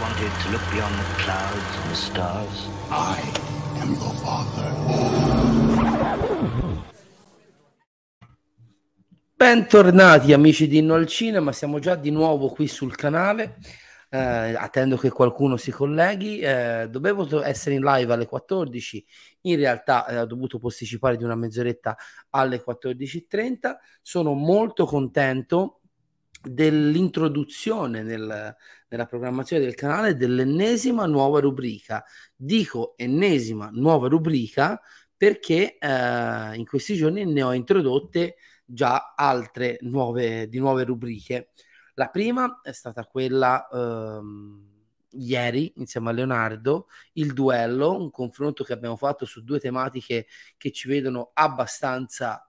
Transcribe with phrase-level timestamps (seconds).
[0.00, 2.68] wanted to look beyond the clouds and the stars.
[2.90, 3.18] I
[3.80, 4.74] am your father.
[9.34, 13.58] Bentornati amici di Inno al Cinema, siamo già di nuovo qui sul canale.
[14.08, 16.40] Eh, attendo che qualcuno si colleghi.
[16.40, 19.04] Eh, dovevo essere in live alle 14,
[19.42, 21.96] in realtà eh, ho dovuto posticipare di una mezz'oretta
[22.30, 23.76] alle 14.30.
[24.02, 25.80] Sono molto contento
[26.42, 28.54] dell'introduzione nel,
[28.88, 32.04] nella programmazione del canale dell'ennesima nuova rubrica.
[32.34, 34.80] Dico ennesima nuova rubrica
[35.16, 41.50] perché eh, in questi giorni ne ho introdotte già altre nuove, di nuove rubriche.
[41.94, 44.74] La prima è stata quella ehm,
[45.12, 50.72] ieri insieme a Leonardo, il duello, un confronto che abbiamo fatto su due tematiche che
[50.72, 52.48] ci vedono abbastanza...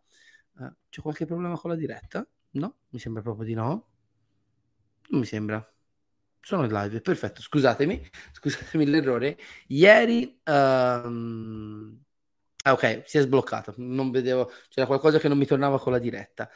[0.60, 2.28] Eh, c'è qualche problema con la diretta?
[2.52, 3.88] No, mi sembra proprio di no.
[5.10, 5.66] Non mi sembra.
[6.48, 9.38] Sono in live, perfetto, scusatemi, scusatemi l'errore.
[9.68, 10.40] Ieri...
[10.46, 12.02] Um...
[12.64, 16.50] Ok, si è sbloccato, non vedevo, c'era qualcosa che non mi tornava con la diretta.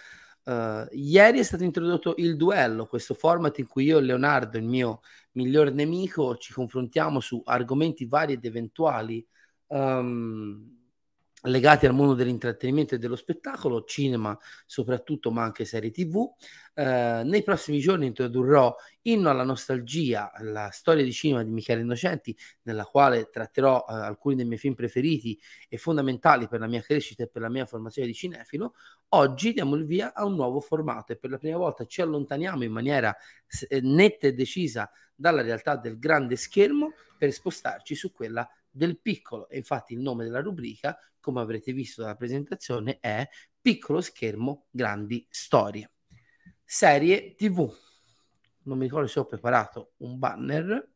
[0.46, 4.64] Uh, ieri è stato introdotto il duello, questo format in cui io e Leonardo, il
[4.64, 5.02] mio
[5.34, 9.28] miglior nemico, ci confrontiamo su argomenti vari ed eventuali.
[9.68, 10.81] Um,
[11.44, 16.30] legati al mondo dell'intrattenimento e dello spettacolo, cinema soprattutto, ma anche serie tv.
[16.74, 18.76] Eh, nei prossimi giorni introdurrò
[19.06, 24.36] Inno alla nostalgia, la storia di cinema di Michele Innocenti, nella quale tratterò eh, alcuni
[24.36, 28.08] dei miei film preferiti e fondamentali per la mia crescita e per la mia formazione
[28.08, 28.76] di cinefilo.
[29.10, 32.64] Oggi diamo il via a un nuovo formato e per la prima volta ci allontaniamo
[32.64, 33.16] in maniera
[33.68, 39.50] eh, netta e decisa dalla realtà del grande schermo per spostarci su quella del piccolo.
[39.50, 43.28] E infatti il nome della rubrica, come avrete visto dalla presentazione, è
[43.62, 45.92] Piccolo schermo, grandi storie.
[46.66, 47.72] Serie TV.
[48.64, 50.90] Non mi ricordo se ho preparato un banner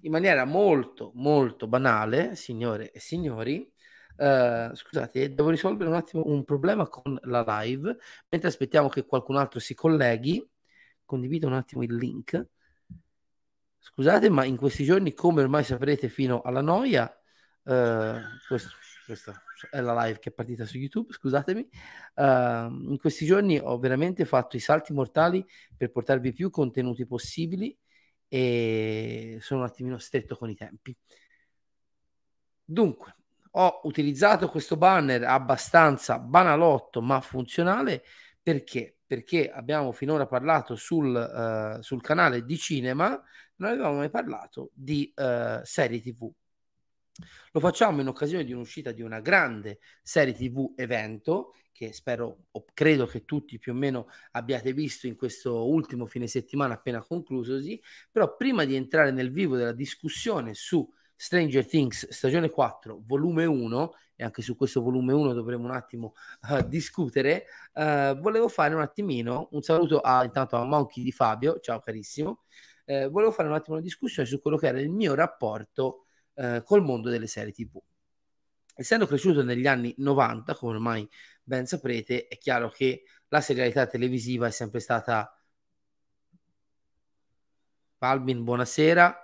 [0.00, 3.70] in maniera molto molto banale, signore e signori.
[4.16, 7.96] Uh, scusate, devo risolvere un attimo un problema con la live.
[8.30, 10.42] Mentre aspettiamo che qualcun altro si colleghi,
[11.04, 12.46] condivido un attimo il link.
[13.86, 17.04] Scusate, ma in questi giorni, come ormai saprete fino alla noia,
[17.64, 18.16] uh,
[18.48, 18.70] questo,
[19.04, 21.68] questa è la live che è partita su YouTube, scusatemi,
[22.14, 25.46] uh, in questi giorni ho veramente fatto i salti mortali
[25.76, 27.76] per portarvi più contenuti possibili
[28.26, 30.96] e sono un attimino stretto con i tempi.
[32.64, 33.16] Dunque,
[33.50, 38.02] ho utilizzato questo banner abbastanza banalotto ma funzionale
[38.42, 38.96] perché?
[39.06, 43.22] Perché abbiamo finora parlato sul, uh, sul canale di cinema
[43.56, 46.30] non avevamo mai parlato di uh, serie TV.
[47.52, 52.64] Lo facciamo in occasione di un'uscita di una grande serie TV evento che spero o
[52.72, 57.80] credo che tutti più o meno abbiate visto in questo ultimo fine settimana appena conclusosi,
[58.10, 63.92] però prima di entrare nel vivo della discussione su Stranger Things stagione 4 volume 1
[64.16, 66.14] e anche su questo volume 1 dovremo un attimo
[66.50, 71.60] uh, discutere uh, volevo fare un attimino un saluto a, intanto a Monkey di Fabio
[71.60, 72.42] ciao carissimo
[72.84, 76.62] eh, volevo fare un attimo una discussione su quello che era il mio rapporto eh,
[76.64, 77.80] col mondo delle serie tv.
[78.76, 81.08] Essendo cresciuto negli anni 90, come ormai
[81.42, 85.38] ben saprete, è chiaro che la serialità televisiva è sempre stata...
[87.98, 89.18] Palmin, buonasera.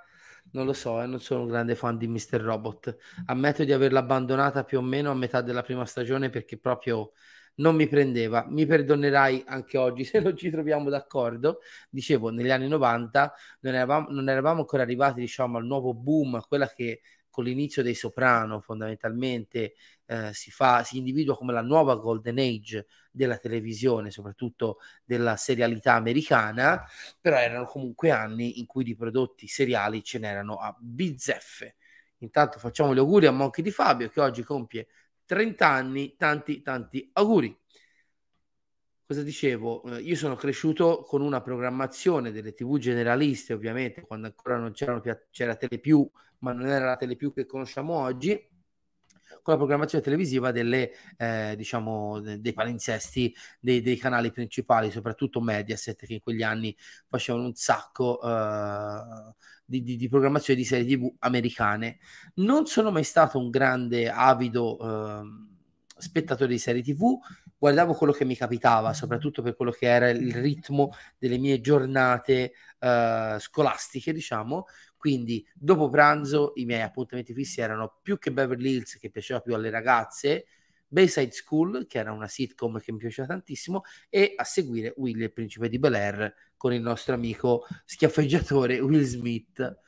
[0.53, 2.41] Non lo so, eh, non sono un grande fan di Mr.
[2.41, 2.97] Robot.
[3.27, 7.12] Ammetto di averla abbandonata più o meno a metà della prima stagione perché proprio
[7.56, 8.47] non mi prendeva.
[8.49, 11.61] Mi perdonerai anche oggi se non ci troviamo d'accordo.
[11.88, 16.69] Dicevo, negli anni 90 non eravamo, non eravamo ancora arrivati, diciamo, al nuovo boom, quella
[16.69, 17.00] che
[17.31, 19.75] con l'inizio dei Soprano fondamentalmente
[20.06, 25.94] eh, si, fa, si individua come la nuova golden age della televisione, soprattutto della serialità
[25.94, 26.84] americana,
[27.21, 31.77] però erano comunque anni in cui di prodotti seriali ce n'erano a bizzeffe.
[32.19, 34.89] Intanto facciamo gli auguri a Monchi di Fabio che oggi compie
[35.30, 37.56] 30 anni, tanti tanti auguri.
[39.06, 39.84] Cosa dicevo?
[39.84, 45.00] Eh, io sono cresciuto con una programmazione delle tv generaliste, ovviamente, quando ancora non c'erano,
[45.30, 48.44] c'era Telepiù, ma non era la Telepiù che conosciamo oggi,
[49.42, 56.07] con la programmazione televisiva delle, eh, diciamo, dei palinsesti dei, dei, canali principali, soprattutto Mediaset,
[56.07, 56.77] che in quegli anni
[57.09, 59.34] facevano un sacco eh,
[59.65, 61.98] di, di, di, programmazione di serie tv americane.
[62.34, 65.22] Non sono mai stato un grande avido eh,
[66.01, 67.19] spettatore di serie tv,
[67.59, 72.53] guardavo quello che mi capitava, soprattutto per quello che era il ritmo delle mie giornate
[72.78, 74.66] eh, scolastiche, diciamo.
[75.00, 79.54] Quindi dopo pranzo i miei appuntamenti fissi erano più che Beverly Hills, che piaceva più
[79.54, 80.44] alle ragazze,
[80.86, 83.80] Bayside School, che era una sitcom che mi piaceva tantissimo,
[84.10, 89.00] e a seguire Willy il principe di Bel Air con il nostro amico schiaffeggiatore Will
[89.04, 89.78] Smith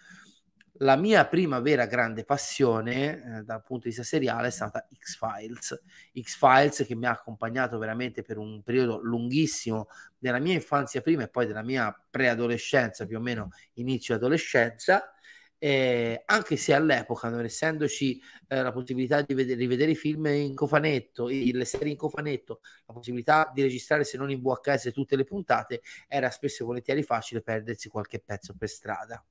[0.82, 5.82] la mia prima vera grande passione eh, dal punto di vista seriale è stata X-Files.
[6.20, 9.88] X-Files che mi ha accompagnato veramente per un periodo lunghissimo
[10.18, 15.12] della mia infanzia prima e poi della mia preadolescenza, più o meno inizio adolescenza.
[15.58, 20.56] Eh, anche se all'epoca, non essendoci eh, la possibilità di vedere, rivedere i film in
[20.56, 25.14] cofanetto, i, le serie in cofanetto, la possibilità di registrare se non in VHS tutte
[25.14, 29.24] le puntate, era spesso e volentieri facile perdersi qualche pezzo per strada.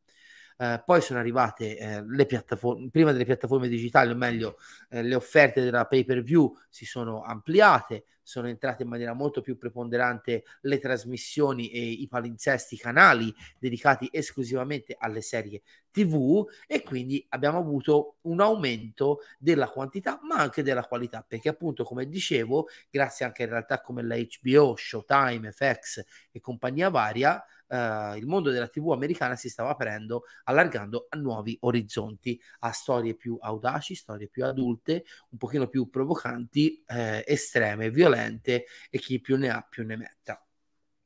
[0.62, 4.58] Eh, poi sono arrivate eh, le piattaforme, prima delle piattaforme digitali, o meglio,
[4.90, 9.42] eh, le offerte della pay per view si sono ampliate, sono entrate in maniera molto
[9.42, 17.26] più preponderante le trasmissioni e i palinsesti canali dedicati esclusivamente alle serie TV e quindi
[17.30, 23.26] abbiamo avuto un aumento della quantità ma anche della qualità perché appunto come dicevo grazie
[23.26, 28.68] anche in realtà come la HBO, Showtime, FX e compagnia varia Uh, il mondo della
[28.68, 34.44] TV americana si stava aprendo, allargando a nuovi orizzonti, a storie più audaci, storie più
[34.44, 39.96] adulte, un pochino più provocanti, eh, estreme, violente e chi più ne ha più ne
[39.96, 40.46] metta.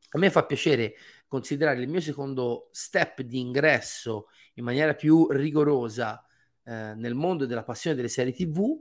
[0.09, 0.95] A me fa piacere
[1.27, 6.25] considerare il mio secondo step di ingresso in maniera più rigorosa
[6.63, 8.75] eh, nel mondo della passione delle serie TV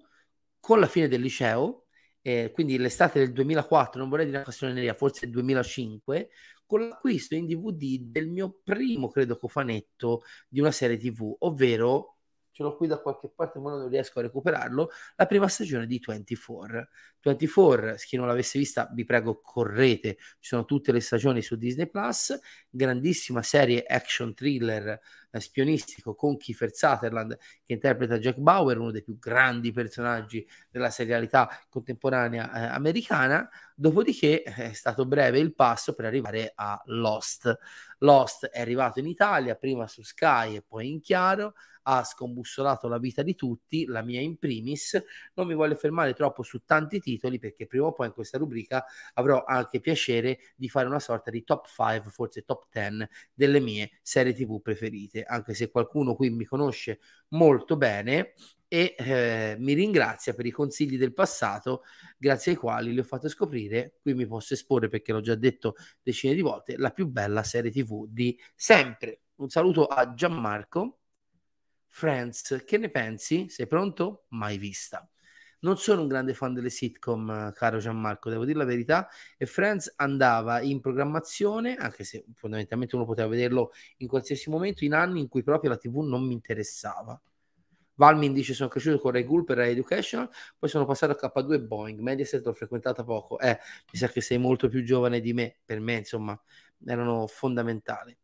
[0.59, 1.85] con la fine del liceo,
[2.23, 6.31] eh, quindi l'estate del 2004, non vorrei dire una castroneria, forse il 2005,
[6.67, 12.14] con l'acquisto in DVD del mio primo, credo, cofanetto di una serie TV, ovvero
[12.55, 16.01] ce l'ho qui da qualche parte, ma non riesco a recuperarlo, la prima stagione di
[16.05, 16.89] 24.
[17.21, 21.89] 24, chi non l'avesse vista, vi prego, correte, ci sono tutte le stagioni su Disney
[21.89, 22.39] Plus,
[22.71, 29.03] grandissima serie action thriller eh, spionistico con Kiefer Sutherland che interpreta Jack Bauer, uno dei
[29.03, 35.95] più grandi personaggi della serialità contemporanea eh, americana, dopodiché eh, è stato breve il passo
[35.95, 37.59] per arrivare a Lost.
[37.99, 41.55] Lost è arrivato in Italia, prima su Sky e poi in chiaro,
[41.85, 45.03] ha scombussolato la vita di tutti, la mia in primis.
[45.35, 48.85] Non mi voglio fermare troppo su tanti titoli perché prima o poi in questa rubrica
[49.15, 53.91] avrò anche piacere di fare una sorta di top 5, forse top 10 delle mie
[54.03, 58.35] serie TV preferite, anche se qualcuno qui mi conosce molto bene
[58.69, 61.83] e eh, mi ringrazia per i consigli del passato
[62.19, 65.77] grazie ai quali le ho fatto scoprire, qui mi posso esporre perché l'ho già detto
[66.03, 69.21] decine di volte, la più bella serie TV di sempre.
[69.37, 71.03] Un saluto a Gianmarco
[71.97, 73.49] Friends, che ne pensi?
[73.49, 74.25] Sei pronto?
[74.31, 75.09] Mai vista.
[75.61, 79.09] Non sono un grande fan delle sitcom, caro Gianmarco, devo dire la verità.
[79.39, 84.93] E Friends andava in programmazione, anche se fondamentalmente uno poteva vederlo in qualsiasi momento, in
[84.93, 87.19] anni in cui proprio la TV non mi interessava.
[87.95, 92.01] Valmin dice sono cresciuto con Ray Gulper e Educational, poi sono passato a K2 Boeing,
[92.01, 93.39] Mediaset l'ho frequentata poco.
[93.39, 93.57] Eh,
[93.93, 96.37] mi sa che sei molto più giovane di me, per me insomma
[96.85, 98.19] erano fondamentali.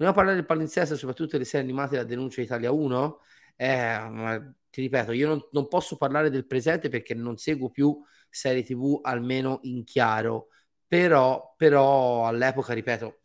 [0.00, 3.20] Vogliamo parlare del palinsesto, soprattutto delle serie animate La denuncia Italia 1?
[3.54, 8.62] Eh, ti ripeto, io non, non, posso parlare del presente perché non seguo più serie
[8.62, 10.48] TV almeno in chiaro,
[10.86, 13.20] però, però all'epoca, ripeto,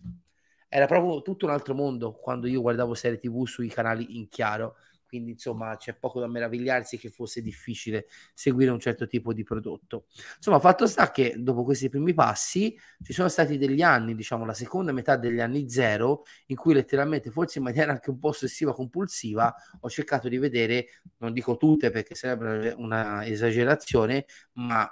[0.68, 4.76] era proprio tutto un altro mondo quando io guardavo serie TV sui canali in chiaro
[5.06, 10.06] quindi insomma c'è poco da meravigliarsi che fosse difficile seguire un certo tipo di prodotto.
[10.38, 14.54] Insomma, fatto sta che dopo questi primi passi ci sono stati degli anni, diciamo la
[14.54, 18.74] seconda metà degli anni zero, in cui letteralmente, forse in maniera anche un po' ossessiva
[18.74, 24.90] compulsiva, ho cercato di vedere, non dico tutte perché sarebbe una esagerazione, ma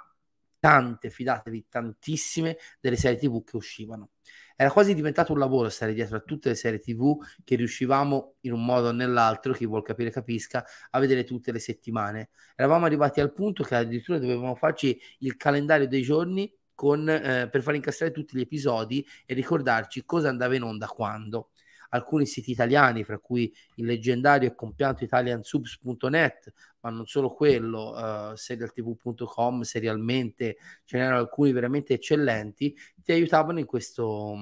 [0.58, 4.10] tante, fidatevi, tantissime delle serie TV che uscivano.
[4.56, 8.52] Era quasi diventato un lavoro stare dietro a tutte le serie TV che riuscivamo in
[8.52, 12.30] un modo o nell'altro, chi vuol capire capisca, a vedere tutte le settimane.
[12.54, 17.62] Eravamo arrivati al punto che addirittura dovevamo farci il calendario dei giorni con, eh, per
[17.62, 21.50] far incastrare tutti gli episodi e ricordarci cosa andava in onda quando
[21.94, 28.34] alcuni siti italiani, fra cui il leggendario e compianto italiansubs.net, ma non solo quello, uh,
[28.34, 34.36] serialtv.com, serialmente, ce n'erano alcuni veramente eccellenti, ti aiutavano in questo,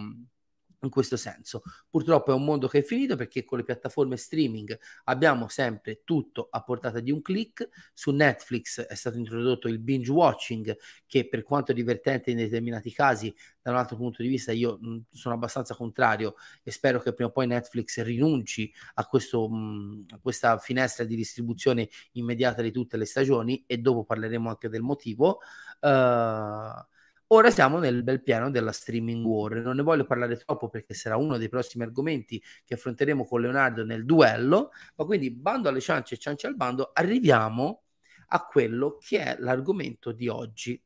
[0.83, 1.63] in questo senso.
[1.89, 6.49] Purtroppo è un mondo che è finito perché con le piattaforme streaming abbiamo sempre tutto
[6.51, 7.69] a portata di un click.
[7.93, 13.35] Su Netflix è stato introdotto il binge watching che per quanto divertente in determinati casi,
[13.61, 17.31] da un altro punto di vista io mh, sono abbastanza contrario e spero che prima
[17.31, 22.97] o poi Netflix rinunci a, questo, mh, a questa finestra di distribuzione immediata di tutte
[22.97, 25.39] le stagioni e dopo parleremo anche del motivo.
[25.81, 26.91] Uh,
[27.35, 29.55] Ora siamo nel bel piano della streaming war.
[29.55, 33.87] Non ne voglio parlare troppo perché sarà uno dei prossimi argomenti che affronteremo con Leonardo
[33.87, 34.71] nel duello.
[34.97, 37.85] Ma quindi bando alle ciance e ciance al bando, arriviamo
[38.29, 40.79] a quello che è l'argomento di oggi,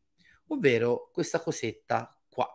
[0.49, 2.49] ovvero questa cosetta qua.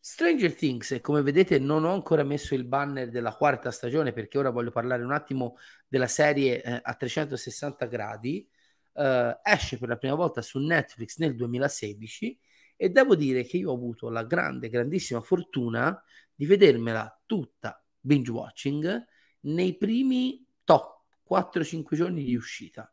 [0.00, 4.50] Stranger Things, come vedete non ho ancora messo il banner della quarta stagione perché ora
[4.50, 8.48] voglio parlare un attimo della serie eh, a 360 gradi,
[8.94, 12.40] eh, esce per la prima volta su Netflix nel 2016
[12.80, 16.00] e devo dire che io ho avuto la grande, grandissima fortuna
[16.32, 19.04] di vedermela tutta binge watching
[19.40, 22.90] nei primi top 4-5 giorni di uscita.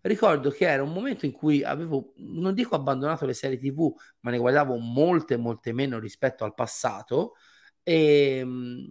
[0.00, 4.30] Ricordo che era un momento in cui avevo, non dico abbandonato le serie TV, ma
[4.30, 7.34] ne guardavo molte, molte meno rispetto al passato
[7.82, 8.88] e, ehm,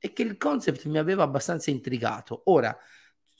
[0.00, 2.42] e che il concept mi aveva abbastanza intrigato.
[2.46, 2.76] Ora,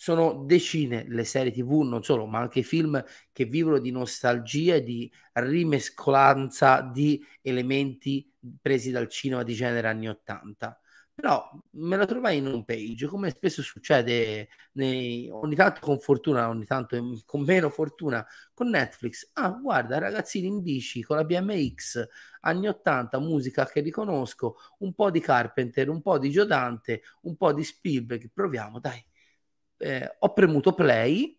[0.00, 3.02] sono decine le serie tv, non solo, ma anche film
[3.32, 10.08] che vivono di nostalgia e di rimescolanza di elementi presi dal cinema di genere anni
[10.08, 10.80] 80
[11.18, 16.48] però me la trovai in un page, come spesso succede nei, ogni tanto con fortuna,
[16.48, 18.24] ogni tanto con meno fortuna
[18.54, 19.28] con Netflix.
[19.32, 22.06] Ah, guarda, ragazzini in bici con la BMX,
[22.42, 27.52] anni 80, musica che riconosco, un po' di Carpenter, un po' di Giodante, un po'
[27.52, 29.04] di Spielberg, proviamo, dai.
[29.78, 31.38] Eh, ho premuto play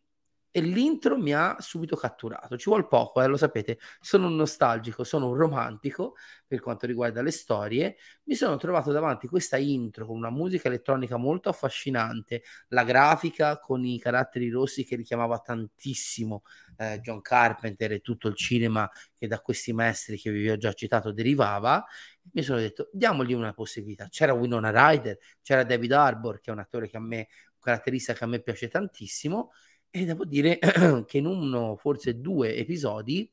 [0.51, 2.57] e l'intro mi ha subito catturato.
[2.57, 6.15] Ci vuole poco, eh, lo sapete, sono un nostalgico, sono un romantico
[6.47, 7.97] per quanto riguarda le storie.
[8.23, 13.85] Mi sono trovato davanti questa intro con una musica elettronica molto affascinante, la grafica con
[13.85, 16.41] i caratteri rossi che richiamava tantissimo
[16.77, 20.73] eh, John Carpenter e tutto il cinema che da questi maestri che vi ho già
[20.73, 21.85] citato derivava.
[22.31, 24.07] Mi sono detto, diamogli una possibilità.
[24.09, 27.27] C'era Winona Ryder, c'era David Arbor, che è un attore che a me,
[27.59, 29.51] un caratterista che a me piace tantissimo
[29.89, 30.59] e devo dire
[31.05, 33.31] che in uno, forse due episodi,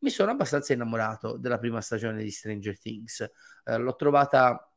[0.00, 3.20] mi sono abbastanza innamorato della prima stagione di Stranger Things.
[3.64, 4.67] Eh, l'ho trovata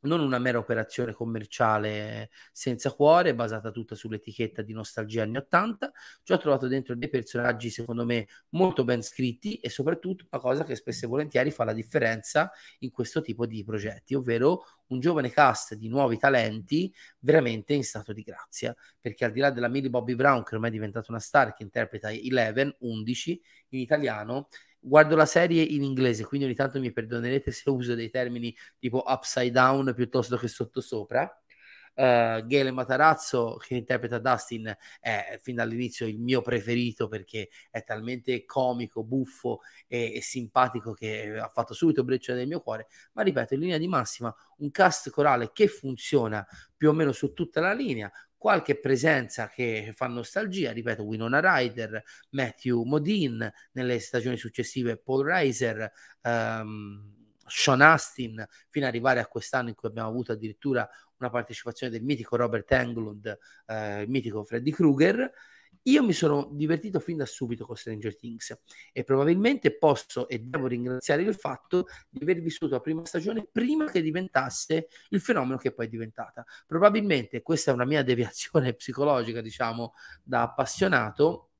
[0.00, 5.90] non una mera operazione commerciale senza cuore, basata tutta sull'etichetta di nostalgia anni 80.
[6.22, 10.64] Ci ho trovato dentro dei personaggi, secondo me, molto ben scritti e soprattutto una cosa
[10.64, 12.50] che spesso e volentieri fa la differenza
[12.80, 18.12] in questo tipo di progetti, ovvero un giovane cast di nuovi talenti veramente in stato
[18.12, 18.74] di grazia.
[19.00, 21.62] Perché al di là della Millie Bobby Brown, che ormai è diventata una star che
[21.62, 23.40] interpreta Eleven, 11
[23.70, 24.48] in italiano,
[24.80, 29.02] guardo la serie in inglese, quindi ogni tanto mi perdonerete se uso dei termini tipo
[29.06, 31.42] upside down piuttosto che sottosopra.
[31.98, 38.44] Uh, Gayle Matarazzo che interpreta Dustin è fin dall'inizio il mio preferito perché è talmente
[38.44, 43.54] comico, buffo e, e simpatico che ha fatto subito breccia nel mio cuore ma ripeto
[43.54, 47.72] in linea di massima un cast corale che funziona più o meno su tutta la
[47.72, 48.08] linea
[48.38, 55.90] qualche presenza che fa nostalgia, ripeto, Winona Ryder, Matthew Modine, nelle stagioni successive Paul Reiser,
[56.22, 57.16] um,
[57.46, 62.02] Sean Astin, fino ad arrivare a quest'anno in cui abbiamo avuto addirittura una partecipazione del
[62.02, 65.30] mitico Robert Englund, eh, il mitico Freddy Krueger,
[65.88, 68.58] io mi sono divertito fin da subito con Stranger Things
[68.92, 73.86] e probabilmente posso e devo ringraziare il fatto di aver vissuto la prima stagione prima
[73.86, 76.44] che diventasse il fenomeno che poi è diventata.
[76.66, 81.50] Probabilmente questa è una mia deviazione psicologica, diciamo, da appassionato.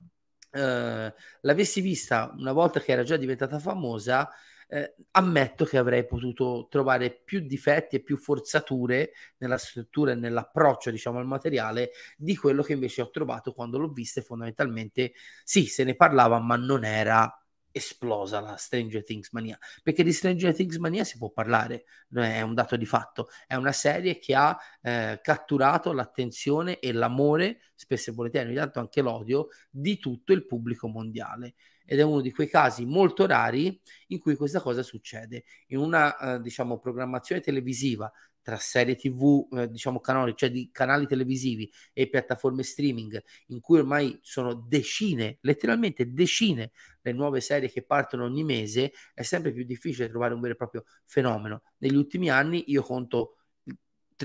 [0.51, 4.29] Eh, l'avessi vista una volta che era già diventata famosa,
[4.69, 10.91] eh, ammetto che avrei potuto trovare più difetti e più forzature nella struttura e nell'approccio,
[10.91, 15.67] diciamo, al materiale di quello che invece ho trovato quando l'ho vista e fondamentalmente sì,
[15.67, 17.33] se ne parlava, ma non era
[17.71, 22.55] esplosa la Stranger Things mania perché di Stranger Things mania si può parlare è un
[22.55, 28.15] dato di fatto è una serie che ha eh, catturato l'attenzione e l'amore spesso e
[28.15, 31.55] volentieri ogni tanto anche l'odio di tutto il pubblico mondiale
[31.91, 35.45] ed è uno di quei casi molto rari in cui questa cosa succede.
[35.69, 41.07] In una, eh, diciamo, programmazione televisiva tra serie tv, eh, diciamo canali, cioè di canali
[41.07, 47.83] televisivi e piattaforme streaming, in cui ormai sono decine, letteralmente decine, le nuove serie che
[47.83, 51.63] partono ogni mese, è sempre più difficile trovare un vero e proprio fenomeno.
[51.79, 53.37] Negli ultimi anni io conto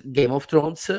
[0.03, 0.89] Game of Thrones,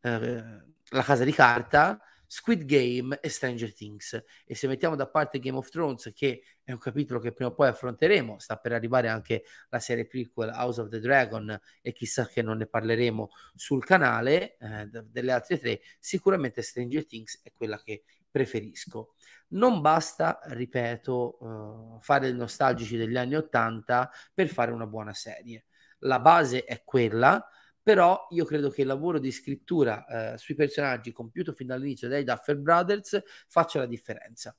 [0.00, 0.42] eh,
[0.90, 2.00] La Casa di Carta,
[2.32, 4.22] Squid Game e Stranger Things.
[4.46, 7.54] E se mettiamo da parte Game of Thrones, che è un capitolo che prima o
[7.54, 12.28] poi affronteremo, sta per arrivare anche la serie prequel House of the Dragon e chissà
[12.28, 17.82] che non ne parleremo sul canale, eh, delle altre tre, sicuramente Stranger Things è quella
[17.82, 19.14] che preferisco.
[19.48, 25.64] Non basta, ripeto, uh, fare nostalgici degli anni 80 per fare una buona serie.
[26.04, 27.44] La base è quella,
[27.90, 32.22] però io credo che il lavoro di scrittura eh, sui personaggi compiuto fin dall'inizio dai
[32.22, 34.56] Duffer Brothers faccia la differenza.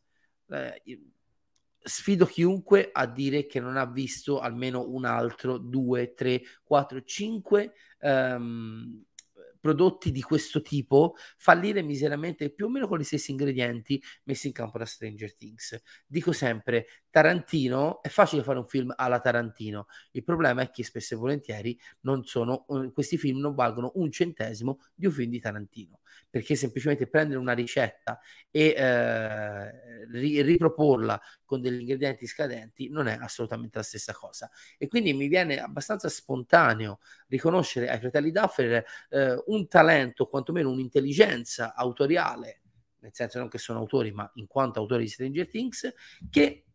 [0.49, 0.81] Eh,
[1.81, 7.71] sfido chiunque a dire che non ha visto almeno un altro, due, tre, quattro, cinque
[8.01, 9.01] um,
[9.61, 14.53] prodotti di questo tipo fallire miseramente più o meno con gli stessi ingredienti messi in
[14.53, 15.81] campo da Stranger Things.
[16.05, 21.13] Dico sempre, Tarantino, è facile fare un film alla Tarantino, il problema è che spesso
[21.13, 21.79] e volentieri
[22.23, 25.99] sono, eh, questi film non valgono un centesimo di un film di Tarantino,
[26.29, 33.77] perché semplicemente prendere una ricetta e eh, riproporla con degli ingredienti scadenti non è assolutamente
[33.77, 34.49] la stessa cosa.
[34.77, 36.99] E quindi mi viene abbastanza spontaneo
[37.31, 42.61] riconoscere ai fratelli Duffer eh, un talento, quantomeno un'intelligenza autoriale,
[42.99, 45.93] nel senso non che sono autori, ma in quanto autori di Stranger Things,
[46.29, 46.65] che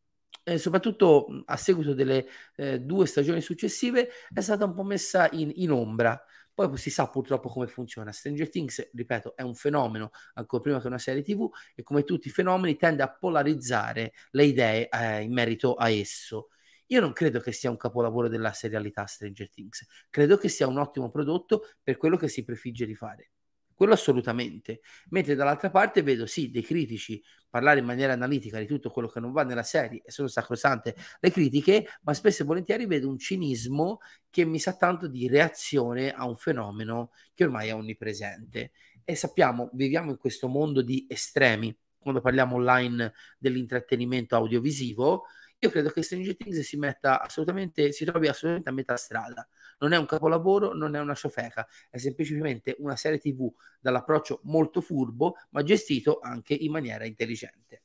[0.42, 5.52] eh, soprattutto a seguito delle eh, due stagioni successive è stata un po' messa in,
[5.56, 6.20] in ombra.
[6.54, 8.12] Poi si sa purtroppo come funziona.
[8.12, 12.28] Stranger Things, ripeto, è un fenomeno ancora prima che una serie TV e come tutti
[12.28, 16.48] i fenomeni tende a polarizzare le idee eh, in merito a esso.
[16.86, 20.78] Io non credo che sia un capolavoro della serialità Stranger Things, credo che sia un
[20.78, 23.30] ottimo prodotto per quello che si prefigge di fare.
[23.74, 24.80] Quello assolutamente.
[25.10, 29.20] Mentre dall'altra parte vedo sì dei critici parlare in maniera analitica di tutto quello che
[29.20, 33.18] non va nella serie e sono sacrosante le critiche, ma spesso e volentieri vedo un
[33.18, 33.98] cinismo
[34.30, 38.72] che mi sa tanto di reazione a un fenomeno che ormai è onnipresente.
[39.04, 41.76] E sappiamo, viviamo in questo mondo di estremi.
[41.98, 45.24] Quando parliamo online dell'intrattenimento audiovisivo,
[45.58, 49.48] io credo che Stranger Things si metta assolutamente, si trovi assolutamente a metà strada.
[49.78, 54.80] Non è un capolavoro, non è una ciofeca, è semplicemente una serie TV dall'approccio molto
[54.80, 57.82] furbo, ma gestito anche in maniera intelligente,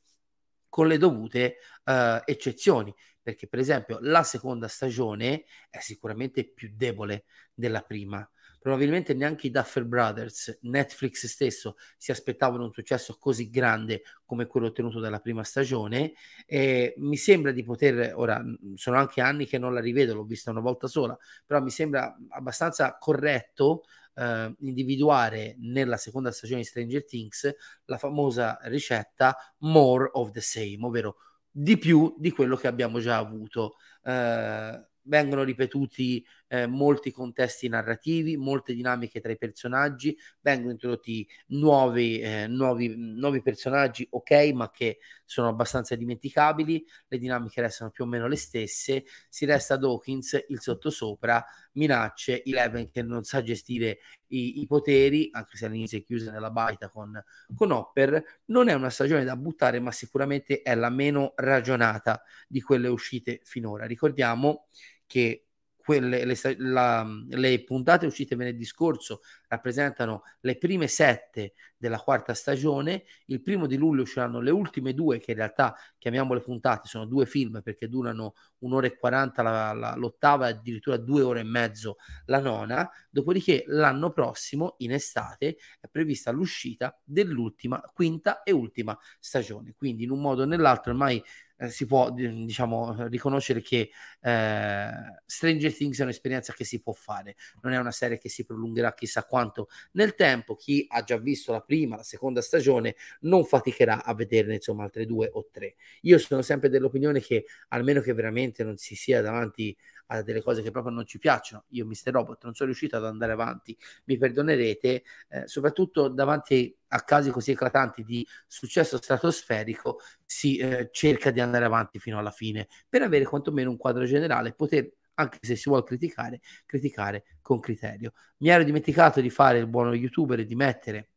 [0.68, 2.94] con le dovute uh, eccezioni.
[3.22, 7.24] Perché, per esempio, la seconda stagione è sicuramente più debole
[7.54, 8.28] della prima
[8.62, 14.68] probabilmente neanche i Duffer Brothers, Netflix stesso, si aspettavano un successo così grande come quello
[14.68, 16.12] ottenuto dalla prima stagione.
[16.46, 18.42] E mi sembra di poter, ora
[18.74, 22.16] sono anche anni che non la rivedo, l'ho vista una volta sola, però mi sembra
[22.30, 23.82] abbastanza corretto
[24.14, 27.50] Uh, individuare nella seconda stagione di Stranger Things
[27.86, 31.16] la famosa ricetta more of the same, ovvero
[31.50, 33.76] di più di quello che abbiamo già avuto.
[34.02, 42.20] Uh, vengono ripetuti eh, molti contesti narrativi, molte dinamiche tra i personaggi, vengono introdotti nuovi,
[42.20, 48.06] eh, nuovi, nuovi, personaggi, ok, ma che sono abbastanza dimenticabili, le dinamiche restano più o
[48.06, 54.60] meno le stesse, si resta Dawkins, il sottosopra, minacce, Eleven che non sa gestire i,
[54.60, 57.18] i poteri, anche se all'inizio è chiusa nella baita con,
[57.54, 62.60] con Hopper, non è una stagione da buttare, ma sicuramente è la meno ragionata di
[62.60, 63.86] quelle uscite finora.
[63.86, 64.66] Ricordiamo
[65.06, 65.46] che
[65.84, 73.04] quelle, le, la, le, puntate uscite venerdì scorso rappresentano le prime sette della quarta stagione.
[73.26, 77.26] Il primo di luglio usciranno le ultime due, che in realtà chiamiamole puntate, sono due
[77.26, 82.38] film perché durano un'ora e quaranta la, la, l'ottava addirittura due ore e mezzo la
[82.38, 82.88] nona.
[83.10, 89.74] Dopodiché l'anno prossimo, in estate, è prevista l'uscita dell'ultima, quinta e ultima stagione.
[89.76, 91.22] Quindi in un modo o nell'altro ormai
[91.62, 94.90] eh, si può diciamo riconoscere che eh,
[95.24, 98.92] Stranger Things è un'esperienza che si può fare, non è una serie che si prolungherà
[98.94, 100.56] chissà quanto nel tempo.
[100.56, 105.06] Chi ha già visto la prima, la seconda stagione non faticherà a vederne insomma altre
[105.06, 105.76] due o tre.
[106.02, 109.76] Io sono sempre dell'opinione che almeno che veramente non si sia davanti
[110.18, 111.64] a delle cose che proprio non ci piacciono.
[111.70, 117.00] Io, Mister Robot, non sono riuscito ad andare avanti, mi perdonerete, eh, soprattutto davanti a
[117.02, 122.68] casi così eclatanti di successo stratosferico, si eh, cerca di andare avanti fino alla fine
[122.88, 127.60] per avere quantomeno un quadro generale e poter anche se si vuole criticare, criticare con
[127.60, 128.12] criterio.
[128.38, 131.11] Mi ero dimenticato di fare il buono youtuber e di mettere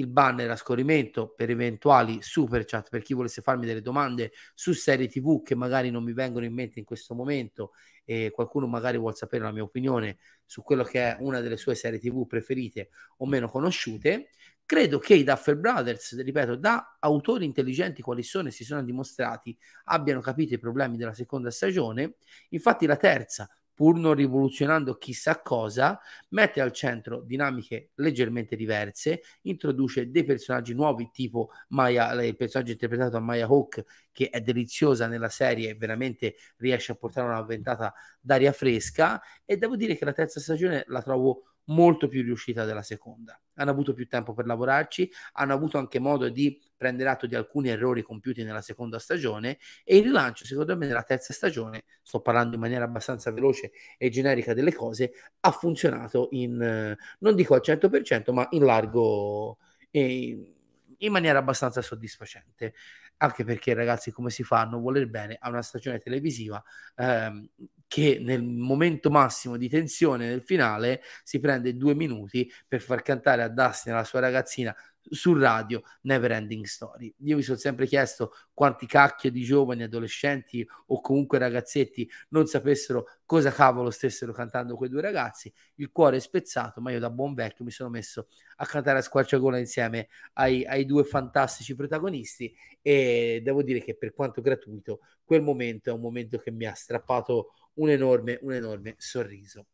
[0.00, 4.72] il banner a scorrimento per eventuali super chat per chi volesse farmi delle domande su
[4.72, 7.72] serie tv che magari non mi vengono in mente in questo momento
[8.04, 11.74] e qualcuno magari vuole sapere la mia opinione su quello che è una delle sue
[11.74, 14.30] serie tv preferite o meno conosciute
[14.70, 19.56] credo che i Duffer Brothers ripeto da autori intelligenti quali sono e si sono dimostrati
[19.86, 22.14] abbiano capito i problemi della seconda stagione.
[22.50, 23.50] Infatti la terza
[23.80, 25.98] pur non rivoluzionando chissà cosa,
[26.32, 33.12] mette al centro dinamiche leggermente diverse, introduce dei personaggi nuovi tipo Maya, il personaggio interpretato
[33.12, 37.94] da Maya Hawk che è deliziosa nella serie e veramente riesce a portare una ventata
[38.20, 42.82] d'aria fresca e devo dire che la terza stagione la trovo molto più riuscita della
[42.82, 43.40] seconda.
[43.54, 47.68] Hanno avuto più tempo per lavorarci, hanno avuto anche modo di prendere atto di alcuni
[47.68, 52.54] errori compiuti nella seconda stagione e il rilancio, secondo me, nella terza stagione, sto parlando
[52.54, 58.32] in maniera abbastanza veloce e generica delle cose, ha funzionato in, non dico al 100%,
[58.32, 59.58] ma in largo
[59.90, 60.54] e
[60.98, 62.74] in maniera abbastanza soddisfacente.
[63.22, 66.62] Anche perché ragazzi come si fa a non voler bene a una stagione televisiva
[66.96, 67.48] ehm,
[67.86, 73.42] che nel momento massimo di tensione del finale si prende due minuti per far cantare
[73.42, 77.12] a Dustin la sua ragazzina sul radio Never Ending Story.
[77.24, 83.06] Io mi sono sempre chiesto quanti cacchio di giovani, adolescenti o comunque ragazzetti non sapessero
[83.30, 85.54] cosa cavolo stessero cantando quei due ragazzi.
[85.76, 89.02] Il cuore è spezzato, ma io da buon vecchio mi sono messo a cantare a
[89.02, 95.42] squarciagola insieme ai, ai due fantastici protagonisti e devo dire che per quanto gratuito, quel
[95.42, 99.66] momento è un momento che mi ha strappato un enorme, un enorme sorriso.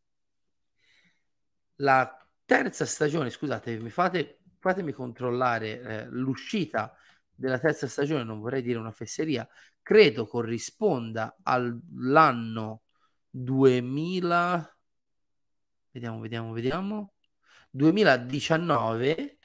[1.77, 6.95] La terza stagione, scusate, mi fate fatemi controllare eh, l'uscita
[7.35, 9.49] della terza stagione, non vorrei dire una fesseria,
[9.81, 12.83] credo corrisponda all'anno
[13.39, 14.79] 2000,
[15.91, 17.15] vediamo, vediamo, vediamo,
[17.71, 19.39] 2019.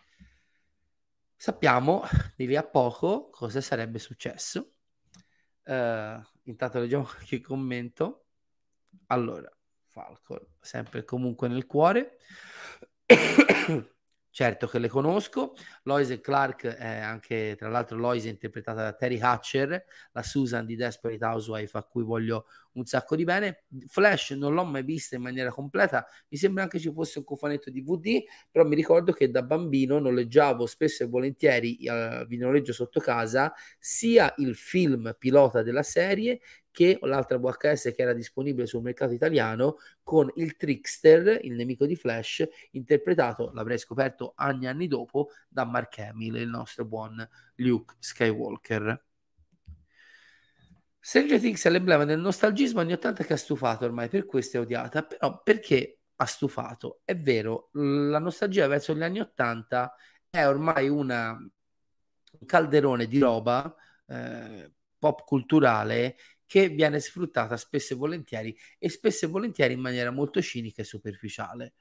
[1.35, 2.03] Sappiamo
[2.35, 4.75] di lì a poco cosa sarebbe successo.
[5.63, 8.27] Uh, intanto leggiamo qualche commento.
[9.07, 9.51] Allora,
[9.89, 12.17] Falcon, sempre comunque nel cuore.
[14.33, 18.93] Certo che le conosco, Lois e Clark è anche, tra l'altro Lois è interpretata da
[18.93, 23.65] Terry Hatcher, la Susan di Desperate Housewife a cui voglio un sacco di bene.
[23.87, 27.69] Flash non l'ho mai vista in maniera completa, mi sembra anche ci fosse un cofanetto
[27.71, 31.79] DVD, però mi ricordo che da bambino noleggiavo spesso e volentieri,
[32.25, 36.39] vi noleggio sotto casa, sia il film pilota della serie
[36.71, 41.95] che l'altra VHS che era disponibile sul mercato italiano con il Trickster, il nemico di
[41.95, 47.95] Flash, interpretato, l'avrei scoperto anni e anni dopo, da Mark Hamill, il nostro buon Luke
[47.99, 49.05] Skywalker.
[51.03, 54.59] Stranger Things è l'emblema del nostalgismo anni 80 che ha stufato ormai, per questo è
[54.59, 57.01] odiata, però perché ha stufato?
[57.03, 59.95] È vero, la nostalgia verso gli anni 80
[60.29, 66.15] è ormai una, un calderone di roba eh, pop culturale
[66.51, 70.83] che viene sfruttata spesso e volentieri e spesso e volentieri in maniera molto cinica e
[70.83, 71.75] superficiale.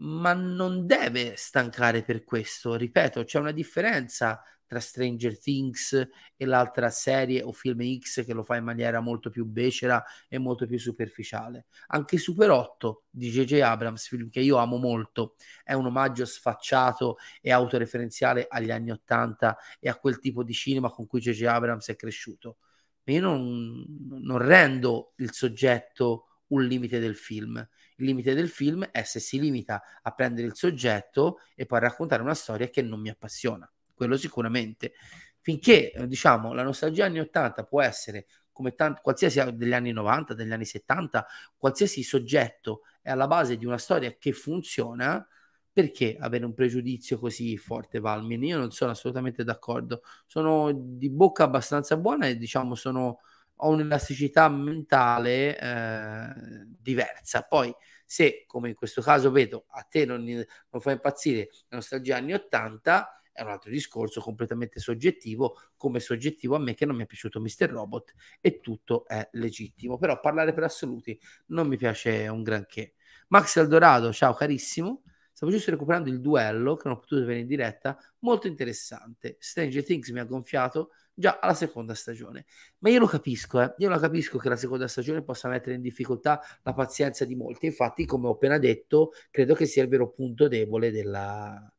[0.00, 5.92] Ma non deve stancare per questo, ripeto, c'è una differenza tra Stranger Things
[6.36, 10.36] e l'altra serie o film X che lo fa in maniera molto più becera e
[10.38, 11.66] molto più superficiale.
[11.88, 13.60] Anche Super 8 di J.J.
[13.60, 19.56] Abrams, film che io amo molto, è un omaggio sfacciato e autoreferenziale agli anni 80
[19.78, 21.44] e a quel tipo di cinema con cui J.J.
[21.44, 22.56] Abrams è cresciuto
[23.04, 23.84] io non,
[24.20, 27.56] non rendo il soggetto un limite del film.
[27.96, 32.22] Il limite del film è se si limita a prendere il soggetto e poi raccontare
[32.22, 33.70] una storia che non mi appassiona.
[33.94, 34.92] Quello sicuramente.
[35.40, 40.34] Finché, eh, diciamo, la nostalgia anni 80 può essere come tanti, qualsiasi degli anni 90,
[40.34, 45.26] degli anni 70, qualsiasi soggetto è alla base di una storia che funziona,
[45.72, 48.42] perché avere un pregiudizio così forte, Valmin?
[48.44, 50.02] Io non sono assolutamente d'accordo.
[50.26, 53.20] Sono di bocca abbastanza buona e diciamo sono,
[53.56, 57.42] ho un'elasticità mentale eh, diversa.
[57.42, 62.16] Poi, se come in questo caso vedo a te non, non fa impazzire la nostalgia
[62.16, 67.04] anni 80, è un altro discorso completamente soggettivo, come soggettivo a me che non mi
[67.04, 67.70] è piaciuto Mr.
[67.70, 69.96] Robot e tutto è legittimo.
[69.96, 72.92] Però parlare per assoluti non mi piace un granché.
[73.28, 75.02] Max Eldorado, ciao carissimo.
[75.42, 79.38] Stavo giusto recuperando il duello che non ho potuto vedere in diretta, molto interessante.
[79.40, 82.44] Stranger Things mi ha gonfiato già alla seconda stagione.
[82.78, 83.74] Ma io lo capisco, eh.
[83.78, 87.66] io lo capisco che la seconda stagione possa mettere in difficoltà la pazienza di molti.
[87.66, 91.74] Infatti, come ho appena detto, credo che sia il vero punto debole della,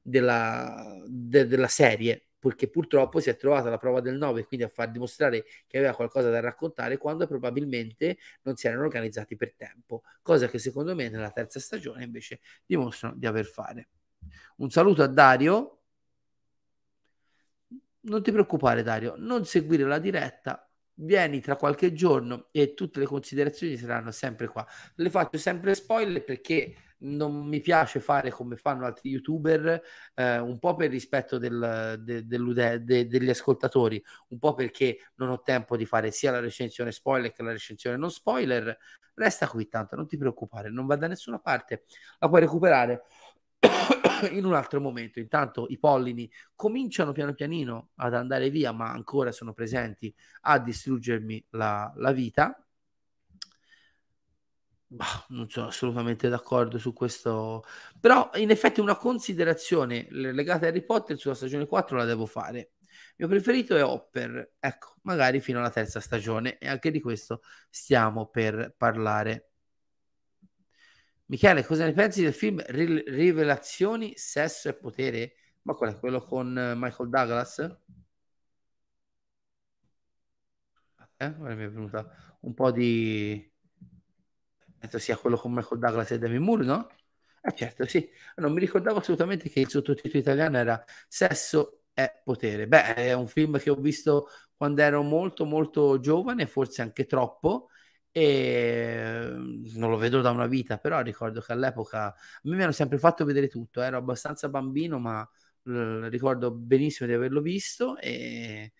[0.00, 4.68] della, de, della serie perché purtroppo si è trovata la prova del 9, quindi a
[4.68, 10.02] far dimostrare che aveva qualcosa da raccontare quando probabilmente non si erano organizzati per tempo,
[10.22, 13.88] cosa che secondo me nella terza stagione invece dimostrano di aver fare.
[14.56, 15.72] Un saluto a Dario.
[18.06, 23.06] Non ti preoccupare Dario, non seguire la diretta, vieni tra qualche giorno e tutte le
[23.06, 24.64] considerazioni saranno sempre qua.
[24.94, 29.82] Le faccio sempre spoiler perché non mi piace fare come fanno altri youtuber,
[30.14, 35.42] eh, un po' per rispetto del, de, de, degli ascoltatori, un po' perché non ho
[35.42, 38.76] tempo di fare sia la recensione spoiler che la recensione non spoiler.
[39.14, 41.84] Resta qui tanto, non ti preoccupare, non va da nessuna parte,
[42.18, 43.02] la puoi recuperare
[44.32, 45.20] in un altro momento.
[45.20, 51.46] Intanto i pollini cominciano piano pianino ad andare via, ma ancora sono presenti a distruggermi
[51.50, 52.65] la, la vita
[54.88, 57.64] Bah, non sono assolutamente d'accordo su questo,
[58.00, 62.72] però in effetti una considerazione legata a Harry Potter sulla stagione 4 la devo fare.
[63.16, 67.42] Il mio preferito è Hopper, ecco, magari fino alla terza stagione e anche di questo
[67.68, 69.50] stiamo per parlare.
[71.26, 75.34] Michele, cosa ne pensi del film Rivelazioni, sesso e potere?
[75.62, 77.58] Ma qual è quello con Michael Douglas?
[81.18, 81.28] Eh?
[81.38, 83.50] Mi è venuta un po' di...
[84.78, 86.88] Penso sia quello con Michael Douglas e Demi Moore, no?
[87.42, 88.08] Ah, certo, sì.
[88.36, 92.66] Non mi ricordavo assolutamente che il sottotitolo italiano era Sesso è potere.
[92.66, 97.68] Beh, è un film che ho visto quando ero molto molto giovane, forse anche troppo,
[98.10, 99.28] e
[99.74, 102.98] non lo vedo da una vita, però ricordo che all'epoca a me mi hanno sempre
[102.98, 105.28] fatto vedere tutto, ero abbastanza bambino, ma
[105.62, 108.72] ricordo benissimo di averlo visto e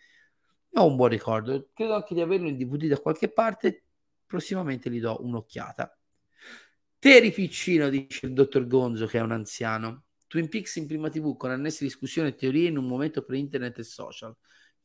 [0.74, 1.70] ho un buon ricordo.
[1.72, 3.85] Credo anche di averlo in DVD da qualche parte,
[4.26, 5.98] prossimamente gli do un'occhiata.
[6.98, 10.04] Teri Piccino, dice il dottor Gonzo, che è un anziano.
[10.26, 13.82] Twin Peaks in prima TV con annessi discussioni e teorie in un momento pre-internet e
[13.84, 14.36] social.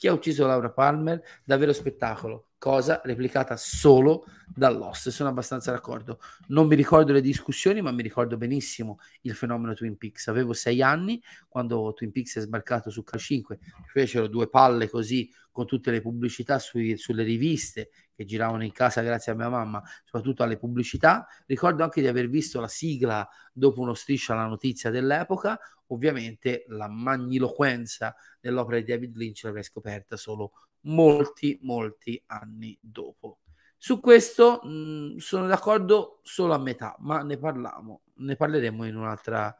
[0.01, 1.21] Chi ha ucciso Laura Palmer?
[1.43, 2.47] Davvero spettacolo.
[2.57, 5.09] Cosa replicata solo dall'host.
[5.09, 6.19] Sono abbastanza d'accordo.
[6.47, 10.27] Non mi ricordo le discussioni, ma mi ricordo benissimo il fenomeno Twin Peaks.
[10.29, 13.59] Avevo sei anni quando Twin Peaks è sbarcato su Cal 5.
[13.93, 19.01] Fecero due palle così con tutte le pubblicità sui, sulle riviste che giravano in casa
[19.01, 21.27] grazie a mia mamma, soprattutto alle pubblicità.
[21.45, 25.59] Ricordo anche di aver visto la sigla dopo uno striscio alla notizia dell'epoca.
[25.91, 30.51] Ovviamente la magniloquenza dell'opera di David Lynch l'avrei scoperta solo
[30.81, 33.39] molti, molti anni dopo.
[33.77, 39.55] Su questo mh, sono d'accordo solo a metà, ma ne parliamo, ne parleremo in un'altra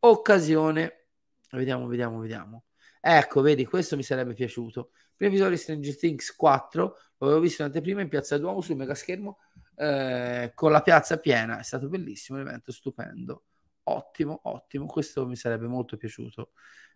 [0.00, 1.06] occasione.
[1.50, 2.64] Vediamo, vediamo, vediamo.
[3.00, 4.90] Ecco, vedi, questo mi sarebbe piaciuto.
[5.16, 9.38] Primo episodio di Stranger Things 4, l'avevo visto in anteprima in Piazza Duomo sul megaschermo
[9.76, 13.44] eh, con la piazza piena, è stato bellissimo, un evento stupendo.
[13.88, 16.50] Ottimo, ottimo, questo mi sarebbe molto piaciuto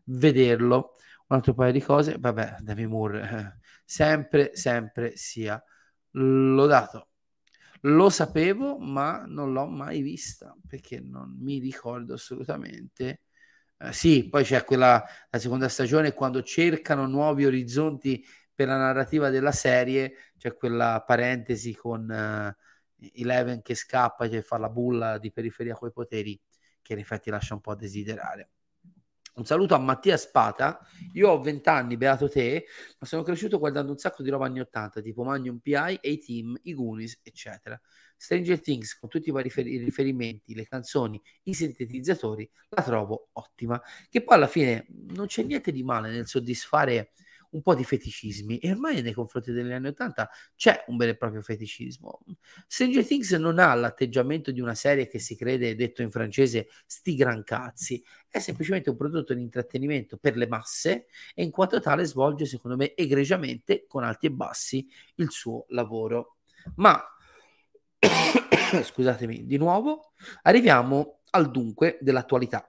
[0.04, 0.94] vederlo.
[1.28, 5.62] Un altro paio di cose, vabbè, Demi Moore, eh, sempre, sempre sia
[6.12, 7.08] lodato.
[7.82, 13.22] Lo sapevo, ma non l'ho mai vista perché non mi ricordo assolutamente.
[13.78, 18.24] Eh, sì, poi c'è quella, la seconda stagione, quando cercano nuovi orizzonti
[18.54, 24.58] per la narrativa della serie, c'è quella parentesi con uh, Eleven che scappa, che fa
[24.58, 26.38] la bulla di periferia coi poteri,
[26.82, 28.50] che in effetti lascia un po' a desiderare.
[29.32, 30.80] Un saluto a Mattia Spata.
[31.14, 32.66] Io ho 20 anni, beato te,
[32.98, 36.74] ma sono cresciuto guardando un sacco di roba anni 80, tipo Magnum PI, A-Team, i
[36.74, 37.80] Goonies, eccetera.
[38.16, 43.80] Stranger Things, con tutti i vari riferimenti, le canzoni, i sintetizzatori, la trovo ottima.
[44.10, 47.12] Che poi alla fine non c'è niente di male nel soddisfare
[47.50, 51.16] un po' di feticismi e ormai nei confronti degli anni 80 c'è un vero e
[51.16, 52.20] proprio feticismo.
[52.66, 57.14] Stranger Things non ha l'atteggiamento di una serie che si crede, detto in francese, sti
[57.14, 62.04] gran cazzi, è semplicemente un prodotto di intrattenimento per le masse e in quanto tale
[62.04, 64.86] svolge, secondo me, egregiamente, con alti e bassi,
[65.16, 66.36] il suo lavoro.
[66.76, 67.02] Ma,
[68.82, 72.64] scusatemi di nuovo, arriviamo al dunque dell'attualità.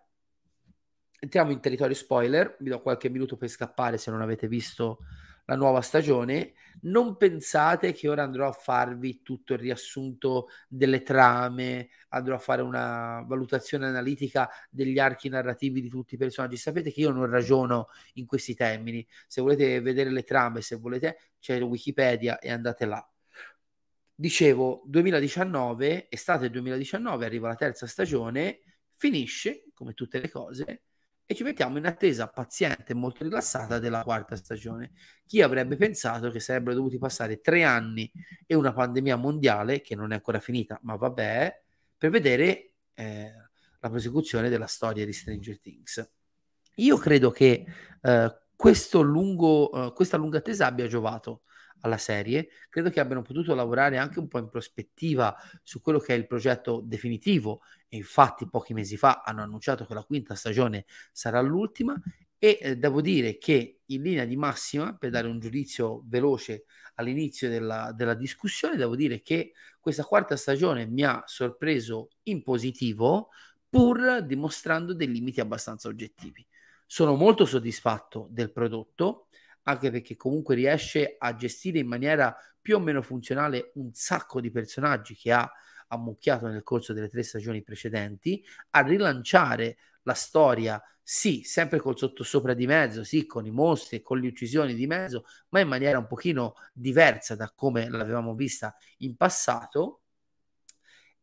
[1.23, 5.01] Entriamo in territorio spoiler, vi do qualche minuto per scappare se non avete visto
[5.45, 6.53] la nuova stagione.
[6.81, 12.63] Non pensate che ora andrò a farvi tutto il riassunto delle trame, andrò a fare
[12.63, 16.57] una valutazione analitica degli archi narrativi di tutti i personaggi.
[16.57, 19.07] Sapete che io non ragiono in questi termini.
[19.27, 23.07] Se volete vedere le trame, se volete, c'è Wikipedia e andate là.
[24.15, 28.61] Dicevo, 2019, estate 2019, arriva la terza stagione,
[28.95, 30.81] finisce, come tutte le cose,
[31.31, 34.91] e ci mettiamo in attesa paziente e molto rilassata della quarta stagione.
[35.25, 38.11] Chi avrebbe pensato che sarebbero dovuti passare tre anni
[38.45, 41.61] e una pandemia mondiale, che non è ancora finita, ma vabbè,
[41.97, 43.31] per vedere eh,
[43.79, 46.11] la prosecuzione della storia di Stranger Things.
[46.75, 47.65] Io credo che
[48.01, 48.39] eh,
[49.01, 51.43] lungo, eh, questa lunga attesa abbia giovato
[51.81, 56.13] alla serie, credo che abbiano potuto lavorare anche un po' in prospettiva su quello che
[56.13, 60.85] è il progetto definitivo e infatti pochi mesi fa hanno annunciato che la quinta stagione
[61.11, 61.99] sarà l'ultima
[62.43, 66.63] e eh, devo dire che in linea di massima, per dare un giudizio veloce
[66.95, 73.29] all'inizio della, della discussione, devo dire che questa quarta stagione mi ha sorpreso in positivo
[73.69, 76.45] pur dimostrando dei limiti abbastanza oggettivi.
[76.87, 79.27] Sono molto soddisfatto del prodotto,
[79.63, 84.51] anche perché comunque riesce a gestire in maniera più o meno funzionale un sacco di
[84.51, 85.51] personaggi che ha
[85.87, 92.53] ammucchiato nel corso delle tre stagioni precedenti, a rilanciare la storia, sì, sempre col sottosopra
[92.53, 96.07] di mezzo, sì, con i mostri con le uccisioni di mezzo, ma in maniera un
[96.07, 100.01] pochino diversa da come l'avevamo vista in passato.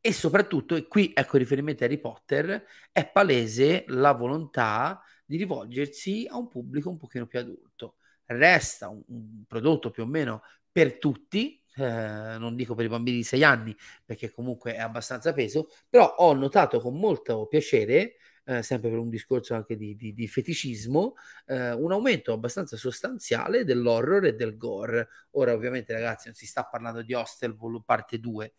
[0.01, 6.27] E soprattutto, e qui ecco riferimento a Harry Potter, è palese la volontà di rivolgersi
[6.29, 7.96] a un pubblico un pochino più adulto
[8.29, 13.19] resta un, un prodotto più o meno per tutti, eh, non dico per i bambini
[13.19, 18.62] di 6 anni perché comunque è abbastanza peso, però ho notato con molto piacere eh,
[18.62, 21.14] sempre per un discorso anche di, di, di feticismo,
[21.47, 25.09] eh, un aumento abbastanza sostanziale dell'horror e del gore.
[25.33, 28.55] Ora ovviamente ragazzi non si sta parlando di Hostel parte 2,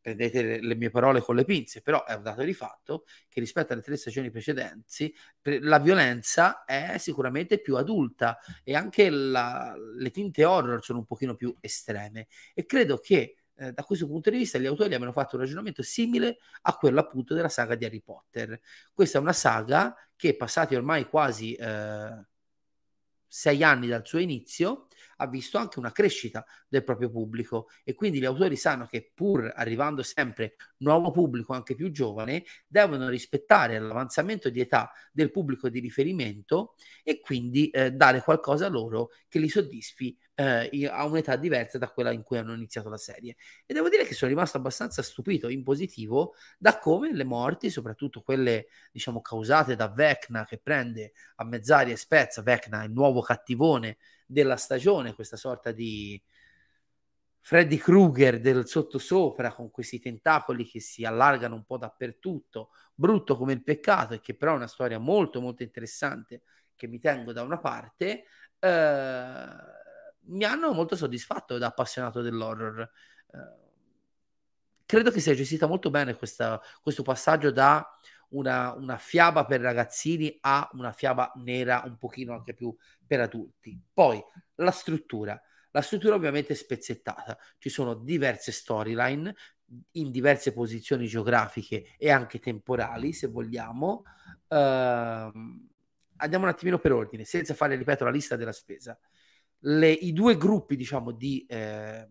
[0.00, 3.40] prendete le, le, mie parole con le pinze, però è un dato di fatto che
[3.40, 5.14] rispetto alle tre stagioni precedenti
[5.60, 11.34] la violenza è sicuramente più adulta e anche la, le tinte horror sono un pochino
[11.34, 15.36] più estreme e credo che eh, da questo punto di vista gli autori abbiano fatto
[15.36, 18.60] un ragionamento simile a quello appunto della saga di Harry Potter.
[18.92, 22.24] Questa è una saga che passati ormai quasi eh,
[23.26, 27.68] sei anni dal suo inizio ha visto anche una crescita del proprio pubblico.
[27.84, 33.08] E quindi gli autori sanno che pur arrivando sempre nuovo pubblico anche più giovane devono
[33.08, 39.10] rispettare l'avanzamento di età del pubblico di riferimento e quindi eh, dare qualcosa a loro
[39.28, 43.36] che li soddisfi eh, a un'età diversa da quella in cui hanno iniziato la serie.
[43.64, 48.20] E devo dire che sono rimasto abbastanza stupito in positivo da come le morti soprattutto
[48.20, 53.96] quelle diciamo causate da Vecna che prende a mezz'aria e spezza Vecna il nuovo cattivone
[54.26, 56.20] della stagione, questa sorta di
[57.40, 63.52] Freddy Krueger del sottosopra con questi tentacoli che si allargano un po' dappertutto, brutto come
[63.52, 66.42] il peccato e che però è una storia molto molto interessante
[66.74, 68.24] che mi tengo da una parte,
[68.58, 69.48] eh,
[70.28, 72.80] mi hanno molto soddisfatto da appassionato dell'horror.
[72.80, 73.64] Eh,
[74.84, 77.88] credo che sia gestita molto bene questa, questo passaggio da
[78.30, 82.74] una, una, fiaba per ragazzini a una fiaba nera un pochino anche più
[83.06, 83.80] per adulti.
[83.92, 84.22] Poi
[84.56, 85.40] la struttura.
[85.70, 89.34] La struttura ovviamente è spezzettata, ci sono diverse storyline
[89.92, 94.04] in diverse posizioni geografiche e anche temporali, se vogliamo.
[94.48, 94.56] Uh,
[96.16, 98.98] andiamo un attimino per ordine, senza fare, ripeto, la lista della spesa.
[99.60, 102.08] Le, I due gruppi, diciamo, di eh,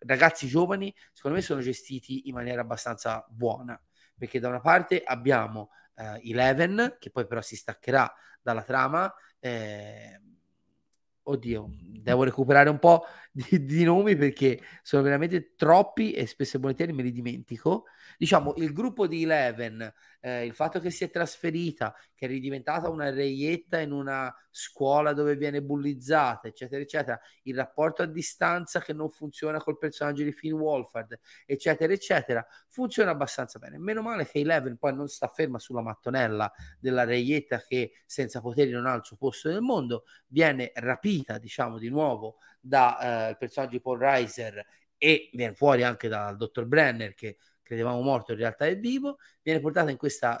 [0.00, 3.80] ragazzi giovani, secondo me, sono gestiti in maniera abbastanza buona
[4.18, 10.20] perché da una parte abbiamo uh, Eleven, che poi però si staccherà dalla trama, eh,
[11.22, 13.04] oddio, devo recuperare un po'
[13.38, 17.84] di, di, nomi perché sono veramente troppi e spesso e volentieri me li dimentico.
[18.16, 22.88] Diciamo, il gruppo di Eleven, eh, il fatto che si è trasferita, che è ridiventata
[22.88, 28.92] una reietta in una scuola dove viene bullizzata, eccetera, eccetera, il rapporto a distanza che
[28.92, 33.78] non funziona col personaggio di Finn Wolford, eccetera, eccetera, funziona abbastanza bene.
[33.78, 38.72] Meno male che Eleven poi non sta ferma sulla mattonella della reietta che senza poteri
[38.72, 43.72] non ha il suo posto nel mondo, viene rapita, diciamo, di nuovo dal eh, personaggio
[43.72, 44.64] di Paul Reiser
[44.96, 49.60] e viene fuori anche dal dottor Brenner che credevamo morto, in realtà è vivo, viene
[49.60, 50.40] portata in questa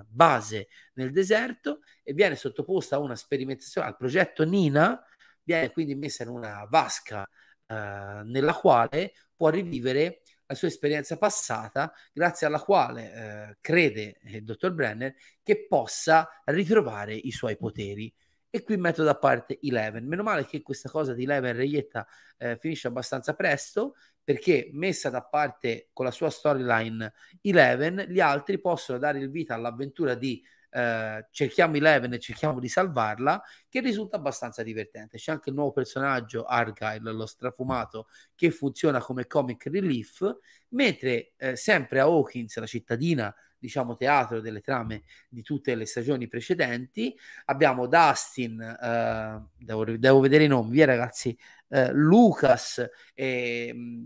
[0.00, 5.00] eh, base nel deserto e viene sottoposta a una sperimentazione, al progetto Nina,
[5.44, 7.28] viene quindi messa in una vasca
[7.66, 14.44] eh, nella quale può rivivere la sua esperienza passata, grazie alla quale eh, crede il
[14.44, 18.12] dottor Brenner che possa ritrovare i suoi poteri.
[18.54, 20.06] E qui metto da parte Eleven.
[20.06, 25.24] Meno male che questa cosa di Eleven Reietta eh, finisce abbastanza presto perché messa da
[25.24, 30.40] parte con la sua storyline Eleven, gli altri possono dare il vita all'avventura di
[30.70, 35.18] eh, cerchiamo Eleven e cerchiamo di salvarla, che risulta abbastanza divertente.
[35.18, 40.32] C'è anche il nuovo personaggio Argyle, lo strafumato, che funziona come comic relief,
[40.68, 43.34] mentre eh, sempre a Hawkins, la cittadina
[43.64, 47.16] diciamo teatro delle trame di tutte le stagioni precedenti.
[47.46, 51.36] Abbiamo Dustin eh, devo, devo, vedere i nomi via ragazzi
[51.68, 54.04] eh, Lucas e mm,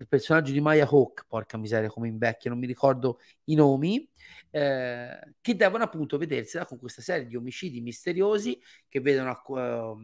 [0.00, 4.08] il personaggio di Maya Hawk, porca miseria come invecchia, non mi ricordo i nomi,
[4.50, 9.98] eh, che devono appunto vedersela con questa serie di omicidi misteriosi che vedono, uh,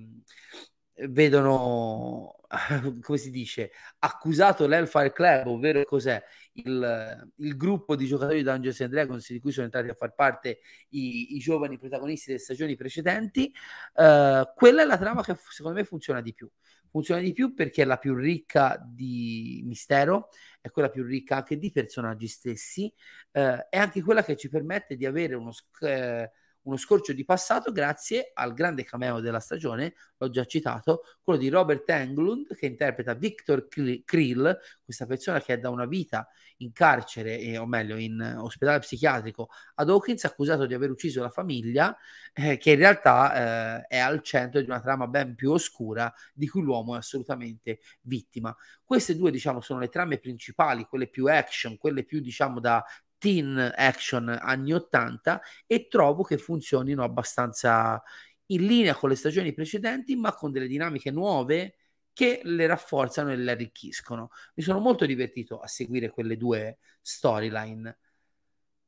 [1.08, 2.36] vedono
[3.00, 6.22] come si dice, accusato l'Hellfire Club, ovvero cos'è?
[6.54, 10.14] Il, il, gruppo di giocatori di Dungeons and Dragons di cui sono entrati a far
[10.14, 13.52] parte i, i giovani protagonisti delle stagioni precedenti,
[13.94, 16.48] uh, quella è la trama che secondo me funziona di più.
[16.90, 20.28] Funziona di più perché è la più ricca di mistero,
[20.60, 22.92] è quella più ricca anche di personaggi stessi,
[23.32, 26.30] eh, è anche quella che ci permette di avere uno, eh,
[26.64, 31.48] uno scorcio di passato grazie al grande cameo della stagione, l'ho già citato, quello di
[31.48, 37.38] Robert Englund che interpreta Victor Krill, questa persona che è da una vita in carcere,
[37.38, 41.96] eh, o meglio in ospedale psichiatrico ad Hawkins, accusato di aver ucciso la famiglia,
[42.32, 46.48] eh, che in realtà eh, è al centro di una trama ben più oscura di
[46.48, 48.54] cui l'uomo è assolutamente vittima.
[48.82, 52.84] Queste due, diciamo, sono le trame principali, quelle più action, quelle più, diciamo, da
[53.24, 58.02] teen action anni 80 e trovo che funzionino abbastanza
[58.48, 61.76] in linea con le stagioni precedenti, ma con delle dinamiche nuove
[62.12, 64.28] che le rafforzano e le arricchiscono.
[64.56, 67.98] Mi sono molto divertito a seguire quelle due storyline.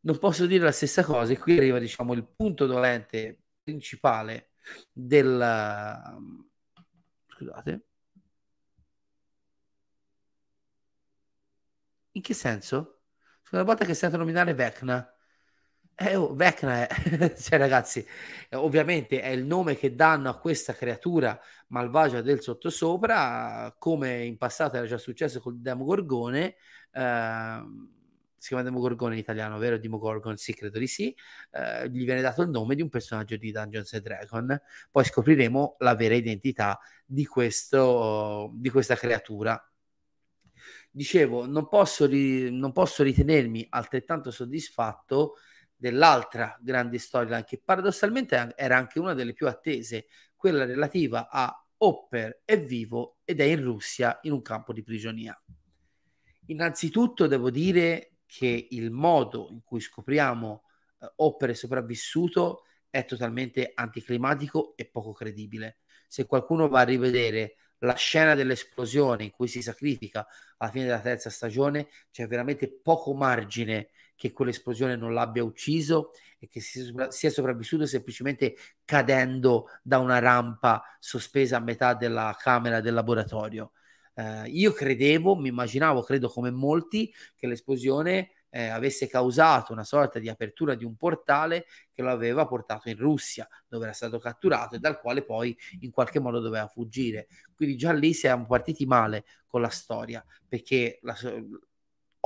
[0.01, 4.51] non posso dire la stessa cosa e qui arriva diciamo il punto dolente principale
[4.93, 5.39] del
[7.29, 7.85] scusate
[12.13, 12.96] in che senso?
[13.53, 15.17] Una volta che sento nominare Vecna
[15.99, 18.07] eh, oh, Vecna è, cioè ragazzi,
[18.53, 21.39] ovviamente è il nome che danno a questa creatura
[21.69, 26.57] malvagia del sottosopra, come in passato era già successo col Demogorgone,
[26.93, 27.63] eh,
[28.37, 29.79] si chiama Demogorgone in italiano, vero?
[29.79, 31.17] Demogorgon, sì, credo di sì,
[31.53, 35.77] eh, gli viene dato il nome di un personaggio di Dungeons and Dragons, poi scopriremo
[35.79, 39.59] la vera identità di, questo, di questa creatura.
[40.97, 45.35] Dicevo, non posso, ri- non posso ritenermi altrettanto soddisfatto
[45.77, 52.41] dell'altra grande storyline che paradossalmente era anche una delle più attese, quella relativa a Hopper
[52.47, 55.39] è vivo ed è in Russia in un campo di prigionia.
[56.47, 60.63] Innanzitutto devo dire che il modo in cui scopriamo
[61.01, 65.81] eh, Hopper è sopravvissuto è totalmente anticlimatico e poco credibile.
[66.09, 70.27] Se qualcuno va a rivedere la scena dell'esplosione in cui si sacrifica
[70.59, 76.49] alla fine della terza stagione, c'è veramente poco margine che quell'esplosione non l'abbia ucciso e
[76.49, 83.73] che sia sopravvissuto semplicemente cadendo da una rampa sospesa a metà della camera del laboratorio.
[84.15, 90.19] Eh, io credevo, mi immaginavo, credo come molti, che l'esplosione eh, avesse causato una sorta
[90.19, 94.77] di apertura di un portale che lo aveva portato in Russia, dove era stato catturato
[94.77, 97.27] e dal quale poi in qualche modo doveva fuggire.
[97.55, 101.15] Quindi già lì siamo partiti male con la storia, perché la,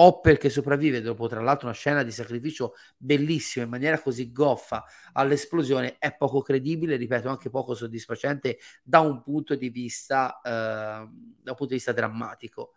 [0.02, 4.82] Hopper che sopravvive dopo tra l'altro una scena di sacrificio bellissima in maniera così goffa
[5.12, 11.04] all'esplosione è poco credibile, ripeto anche poco soddisfacente da un punto di vista, eh, da
[11.04, 12.72] un punto di vista drammatico.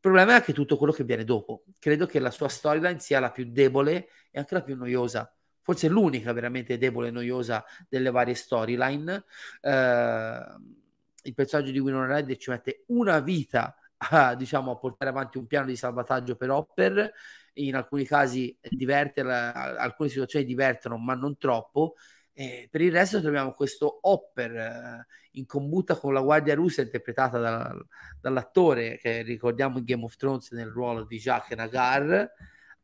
[0.00, 1.64] Il problema è anche tutto quello che viene dopo.
[1.80, 5.32] Credo che la sua storyline sia la più debole e anche la più noiosa.
[5.60, 9.24] Forse l'unica veramente debole e noiosa delle varie storyline.
[9.60, 10.40] Eh,
[11.24, 15.48] il personaggio di Winona Red ci mette una vita a, diciamo, a portare avanti un
[15.48, 17.12] piano di salvataggio per Hopper.
[17.54, 21.96] In alcuni casi diverte, alcune situazioni divertono, ma non troppo.
[22.40, 27.36] E per il resto troviamo questo Hopper eh, in combutta con la guardia russa interpretata
[27.36, 27.76] da,
[28.20, 32.30] dall'attore che ricordiamo in Game of Thrones nel ruolo di Jacques Nagar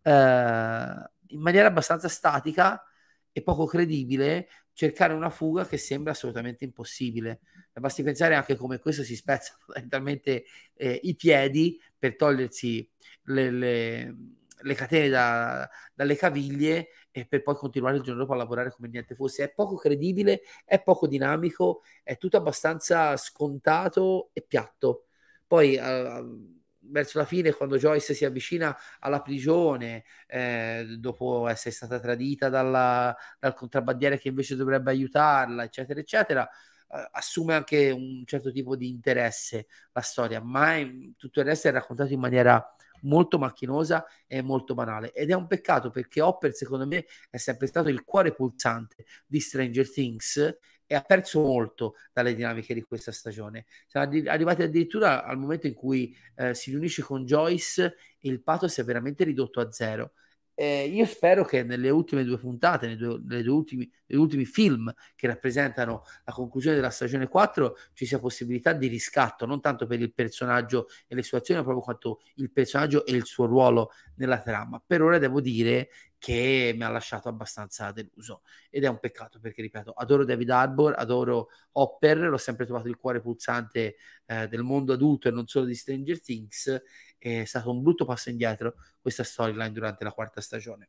[0.03, 2.83] eh, in maniera abbastanza statica
[3.31, 7.43] e poco credibile cercare una fuga che sembra assolutamente impossibile.
[7.75, 12.91] Basti pensare anche come questo si spezza fondamentalmente eh, i piedi per togliersi
[13.27, 14.17] le, le,
[14.65, 18.89] le catene da, dalle caviglie e per poi continuare il giorno dopo a lavorare come
[18.89, 19.45] niente fosse.
[19.45, 25.07] È poco credibile, è poco dinamico, è tutto abbastanza scontato e piatto.
[25.47, 26.55] Poi uh,
[26.91, 33.15] verso la fine, quando Joyce si avvicina alla prigione, eh, dopo essere stata tradita dalla,
[33.39, 38.89] dal contrabbandiere che invece dovrebbe aiutarla, eccetera, eccetera, eh, assume anche un certo tipo di
[38.89, 42.75] interesse la storia, ma in, tutto il resto è raccontato in maniera
[43.05, 47.67] molto macchinosa e molto banale ed è un peccato perché Hopper secondo me è sempre
[47.67, 53.11] stato il cuore pulsante di Stranger Things e ha perso molto dalle dinamiche di questa
[53.11, 53.65] stagione.
[53.87, 57.85] Siamo arrivati addirittura al momento in cui eh, si riunisce con Joyce
[58.19, 60.13] e il pathos è veramente ridotto a zero.
[60.57, 64.93] Eh, io spero che nelle ultime due puntate, nei due, due ultimi, negli ultimi film
[65.17, 70.01] che rappresentano la conclusione della stagione 4, ci sia possibilità di riscatto, non tanto per
[70.01, 73.91] il personaggio e le sue azioni, ma proprio quanto il personaggio e il suo ruolo
[74.17, 74.81] nella trama.
[74.85, 75.89] Per ora devo dire
[76.19, 80.95] che mi ha lasciato abbastanza deluso ed è un peccato perché, ripeto, adoro David Arbor,
[80.97, 83.97] adoro Hopper, l'ho sempre trovato il cuore pulsante
[84.27, 86.81] eh, del mondo adulto e non solo di Stranger Things
[87.25, 90.89] è stato un brutto passo indietro questa storyline durante la quarta stagione.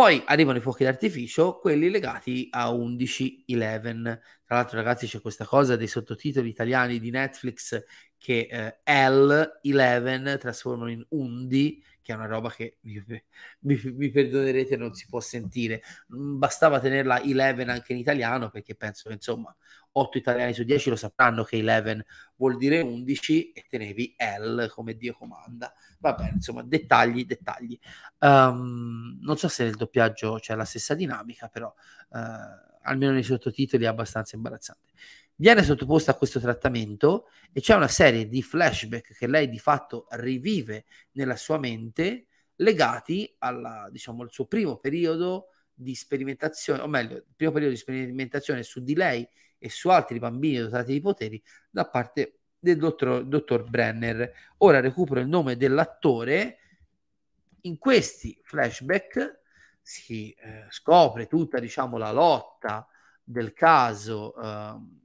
[0.00, 4.02] Poi arrivano i fuochi d'artificio, quelli legati a 11-11.
[4.46, 7.84] Tra l'altro, ragazzi, c'è questa cosa dei sottotitoli italiani di Netflix
[8.16, 13.02] che eh, L11 trasformano in Undi, che è una roba che mi,
[13.60, 15.82] mi, mi, perdonerete, non si può sentire.
[16.06, 19.54] Bastava tenerla 11 anche in italiano, perché penso che insomma
[19.92, 22.04] 8 italiani su 10 lo sapranno che 11
[22.36, 25.72] vuol dire 11 e tenevi L come Dio comanda.
[25.98, 27.78] Va bene, insomma, dettagli, dettagli.
[28.18, 31.72] Um, non so se nel doppiaggio c'è la stessa dinamica, però
[32.10, 32.18] uh,
[32.82, 34.92] almeno nei sottotitoli è abbastanza imbarazzante.
[35.40, 40.06] Viene sottoposta a questo trattamento e c'è una serie di flashback che lei di fatto
[40.10, 42.26] rivive nella sua mente
[42.56, 47.80] legati alla, diciamo, al suo primo periodo di sperimentazione, o meglio, il primo periodo di
[47.80, 49.26] sperimentazione su di lei
[49.56, 54.30] e su altri bambini dotati di poteri da parte del dottor, dottor Brenner.
[54.58, 56.58] Ora recupero il nome dell'attore
[57.62, 59.40] in questi flashback
[59.80, 62.86] si eh, scopre tutta diciamo la lotta
[63.24, 64.98] del caso eh,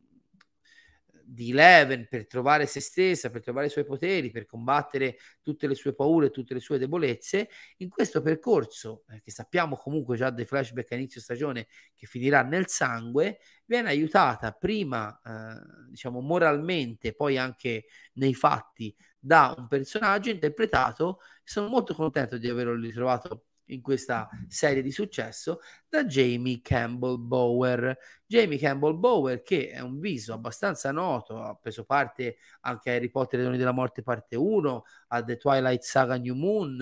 [1.27, 5.75] di Eleven per trovare se stessa, per trovare i suoi poteri, per combattere tutte le
[5.75, 10.45] sue paure, tutte le sue debolezze, in questo percorso, eh, che sappiamo comunque già dai
[10.45, 17.37] flashback a inizio stagione che finirà nel sangue, viene aiutata prima, eh, diciamo, moralmente, poi
[17.37, 21.19] anche nei fatti da un personaggio interpretato.
[21.43, 27.97] Sono molto contento di averlo ritrovato in questa serie di successo da Jamie Campbell Bower.
[28.25, 33.09] Jamie Campbell Bower, che è un viso abbastanza noto, ha preso parte anche a Harry
[33.09, 36.81] Potter e Doni della Morte parte 1, a The Twilight Saga New Moon,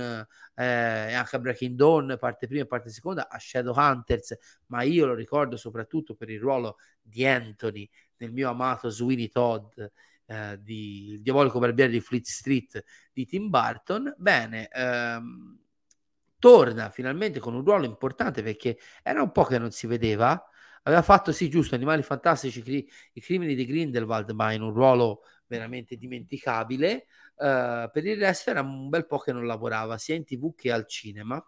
[0.55, 0.63] eh,
[1.13, 5.57] anche a Breaking Dawn parte prima e parte seconda, a Shadowhunters, ma io lo ricordo
[5.57, 9.79] soprattutto per il ruolo di Anthony nel mio amato Sweeney Todd.
[10.25, 14.13] Eh, di Il diabolico barbiere di Fleet Street di Tim Burton.
[14.17, 15.62] Bene, ehm,
[16.43, 20.45] torna finalmente con un ruolo importante perché era un po' che non si vedeva.
[20.81, 25.21] Aveva fatto, sì, giusto, Animali Fantastici, cri- i crimini di Grindelwald, ma in un ruolo
[25.47, 27.05] veramente dimenticabile.
[27.35, 30.69] Uh, per il resto era un bel po' che non lavorava sia in tv che
[30.73, 31.41] al cinema.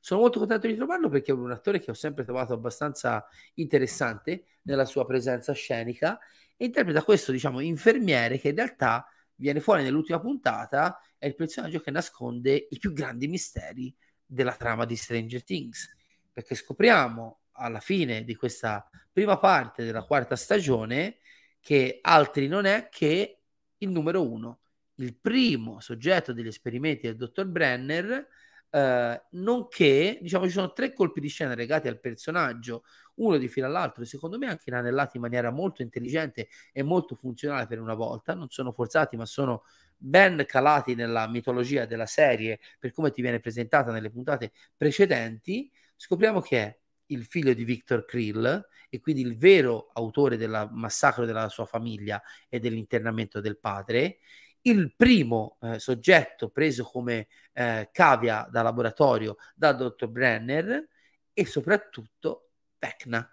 [0.00, 4.44] Sono molto contento di trovarlo perché è un attore che ho sempre trovato abbastanza interessante
[4.64, 6.18] nella sua presenza scenica
[6.58, 9.06] interpreta questo, diciamo, infermiere che in realtà
[9.38, 14.84] viene fuori nell'ultima puntata è il personaggio che nasconde i più grandi misteri della trama
[14.84, 15.94] di Stranger Things,
[16.32, 21.18] perché scopriamo alla fine di questa prima parte della quarta stagione
[21.60, 23.40] che altri non è che
[23.78, 24.60] il numero uno,
[24.96, 28.26] il primo soggetto degli esperimenti del dottor Brenner,
[28.70, 32.84] eh, nonché diciamo ci sono tre colpi di scena legati al personaggio,
[33.16, 37.66] uno di fila all'altro, secondo me anche inanellati in maniera molto intelligente e molto funzionale
[37.66, 39.64] per una volta, non sono forzati ma sono
[39.96, 46.40] ben calati nella mitologia della serie per come ti viene presentata nelle puntate precedenti, scopriamo
[46.40, 51.48] che è il figlio di Victor Krill e quindi il vero autore del massacro della
[51.48, 54.18] sua famiglia e dell'internamento del padre,
[54.62, 60.86] il primo eh, soggetto preso come eh, cavia da laboratorio dal dottor Brenner
[61.32, 63.28] e soprattutto Vecna.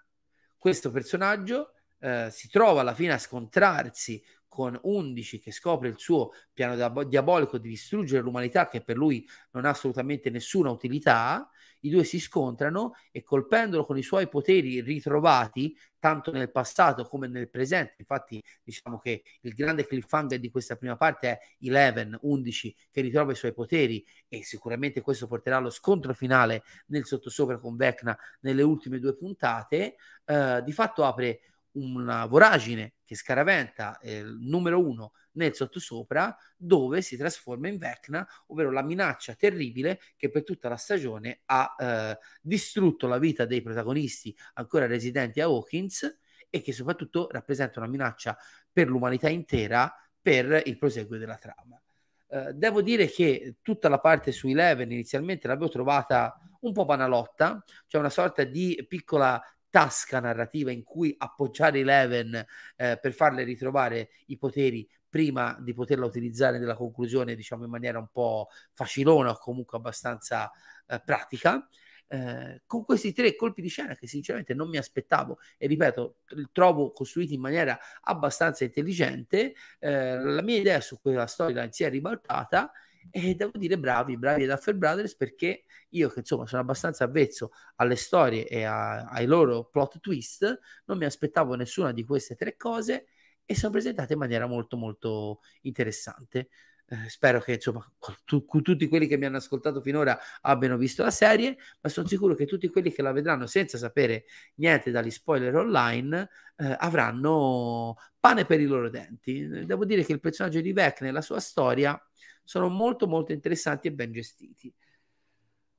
[0.58, 6.32] Questo personaggio eh, si trova alla fine a scontrarsi con 11 che scopre il suo
[6.54, 11.50] piano diabolico di distruggere l'umanità che per lui non ha assolutamente nessuna utilità,
[11.82, 17.28] i due si scontrano e colpendolo con i suoi poteri ritrovati tanto nel passato come
[17.28, 22.76] nel presente, infatti diciamo che il grande cliffhanger di questa prima parte è Eleven, 11
[22.92, 27.76] che ritrova i suoi poteri e sicuramente questo porterà allo scontro finale nel sottosopra con
[27.76, 29.96] Vecna nelle ultime due puntate,
[30.26, 31.40] eh, di fatto apre
[31.76, 38.72] una voragine che scaraventa eh, numero uno nel sottosopra dove si trasforma in Vecna, ovvero
[38.72, 44.36] la minaccia terribile che per tutta la stagione ha eh, distrutto la vita dei protagonisti
[44.54, 46.20] ancora residenti a Hawkins
[46.50, 48.38] e che soprattutto rappresenta una minaccia
[48.72, 51.80] per l'umanità intera per il proseguo della trama.
[52.28, 57.64] Uh, devo dire che tutta la parte su Eleven inizialmente l'avevo trovata un po' banalotta,
[57.88, 59.42] cioè una sorta di piccola
[59.76, 62.34] tasca narrativa in cui appoggiare Eleven
[62.78, 68.00] eh, per farle ritrovare i poteri prima di poterla utilizzare nella conclusione, diciamo in maniera
[68.00, 70.50] un po' facilona o comunque abbastanza
[70.88, 71.68] eh, pratica.
[72.08, 76.20] Eh, con questi tre colpi di scena che sinceramente non mi aspettavo e ripeto
[76.52, 81.90] trovo costruiti in maniera abbastanza intelligente eh, la mia idea su quella storia si è
[81.90, 82.72] ribaltata
[83.12, 87.51] e devo dire bravi, bravi ad Duffer Brothers perché io che insomma sono abbastanza avvezzo
[87.78, 92.58] alle storie e a, ai loro plot twist, non mi aspettavo nessuna di queste tre
[92.58, 93.08] cose
[93.45, 96.49] e sono presentate in maniera molto molto interessante.
[96.88, 97.84] Eh, spero che insomma
[98.26, 102.36] tu, tutti quelli che mi hanno ascoltato finora abbiano visto la serie, ma sono sicuro
[102.36, 104.26] che tutti quelli che la vedranno senza sapere
[104.56, 109.66] niente dagli spoiler online eh, avranno pane per i loro denti.
[109.66, 112.00] Devo dire che il personaggio di Vec nella sua storia
[112.44, 114.72] sono molto molto interessanti e ben gestiti.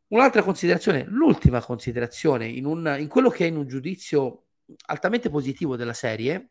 [0.08, 4.46] Un'altra considerazione, l'ultima considerazione, in, un, in quello che è in un giudizio
[4.86, 6.50] altamente positivo della serie,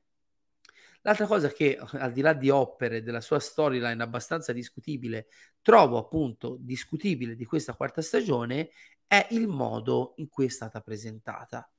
[1.05, 5.27] L'altra cosa che, al di là di Opere della sua storyline abbastanza discutibile,
[5.61, 8.69] trovo appunto discutibile di questa quarta stagione
[9.07, 11.69] è il modo in cui è stata presentata.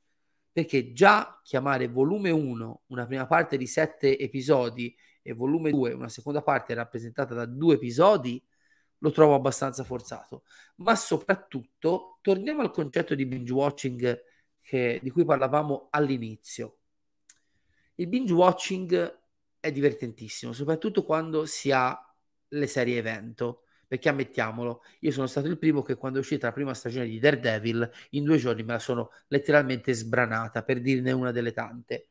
[0.53, 6.09] Perché già chiamare volume 1 una prima parte di sette episodi e volume 2, una
[6.09, 8.43] seconda parte rappresentata da due episodi,
[8.99, 10.45] lo trovo abbastanza forzato.
[10.77, 14.22] Ma soprattutto, torniamo al concetto di binge watching
[14.62, 16.76] che, di cui parlavamo all'inizio.
[17.97, 19.18] Il binge watching
[19.59, 21.99] è divertentissimo, soprattutto quando si ha
[22.49, 26.53] le serie evento, perché ammettiamolo, io sono stato il primo che quando è uscita la
[26.53, 31.30] prima stagione di Daredevil, in due giorni me la sono letteralmente sbranata, per dirne una
[31.30, 32.09] delle tante.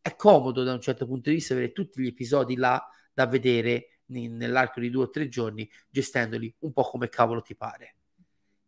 [0.00, 4.00] È comodo da un certo punto di vista avere tutti gli episodi là da vedere
[4.06, 7.96] nell'arco di due o tre giorni, gestendoli un po' come cavolo ti pare.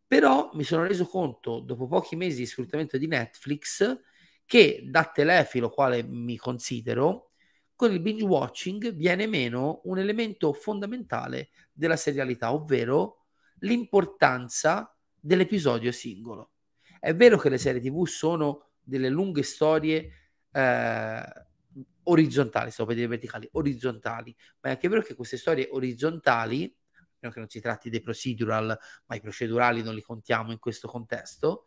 [0.06, 4.00] Però mi sono reso conto, dopo pochi mesi di sfruttamento di Netflix,
[4.46, 7.32] che da telefilo, quale mi considero,
[7.74, 13.26] con il binge watching viene meno un elemento fondamentale della serialità, ovvero
[13.60, 16.52] l'importanza dell'episodio singolo.
[16.98, 20.10] È vero che le serie TV sono delle lunghe storie
[20.52, 21.22] eh,
[22.04, 26.74] orizzontali, stavo per dire verticali, orizzontali, ma è anche vero che queste storie orizzontali,
[27.18, 31.66] che non si tratti dei procedural, ma i procedurali non li contiamo in questo contesto,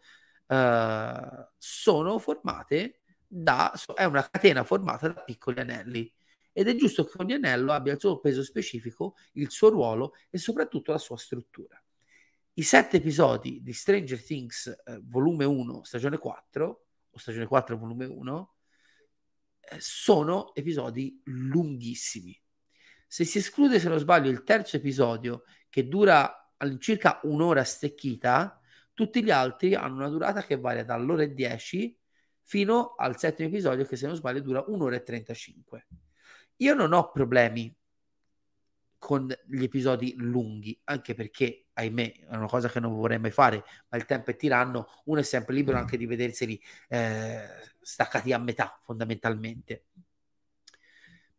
[0.50, 6.12] eh, sono formate da, è una catena formata da piccoli anelli
[6.52, 10.40] ed è giusto che ogni anello abbia il suo peso specifico, il suo ruolo e
[10.40, 11.82] soprattutto la sua struttura.
[12.54, 18.06] I sette episodi di Stranger Things eh, volume 1, stagione 4, o stagione 4, volume
[18.06, 18.54] 1,
[19.60, 22.38] eh, sono episodi lunghissimi.
[23.08, 28.60] Se si esclude, se non sbaglio, il terzo episodio, che dura all'incirca un'ora stecchita,
[29.00, 31.98] tutti gli altri hanno una durata che varia dall'ora e 10
[32.44, 35.88] fino al settimo episodio che se non sbaglio dura un'ora e 35.
[36.58, 37.74] Io non ho problemi
[38.98, 43.64] con gli episodi lunghi, anche perché, ahimè, è una cosa che non vorrei mai fare,
[43.88, 47.48] ma il tempo è tiranno, uno è sempre libero anche di vederseli eh,
[47.80, 49.86] staccati a metà, fondamentalmente.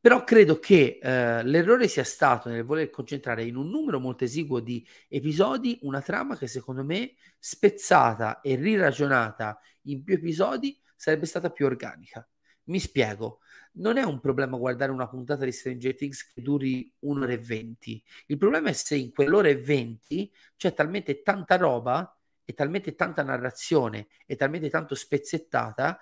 [0.00, 4.58] Però credo che eh, l'errore sia stato nel voler concentrare in un numero molto esiguo
[4.58, 11.50] di episodi una trama che secondo me spezzata e riragionata in più episodi sarebbe stata
[11.50, 12.26] più organica.
[12.64, 13.40] Mi spiego,
[13.72, 18.02] non è un problema guardare una puntata di Stranger Things che duri un'ora e venti.
[18.26, 23.22] Il problema è se in quell'ora e venti c'è talmente tanta roba e talmente tanta
[23.22, 25.98] narrazione e talmente tanto spezzettata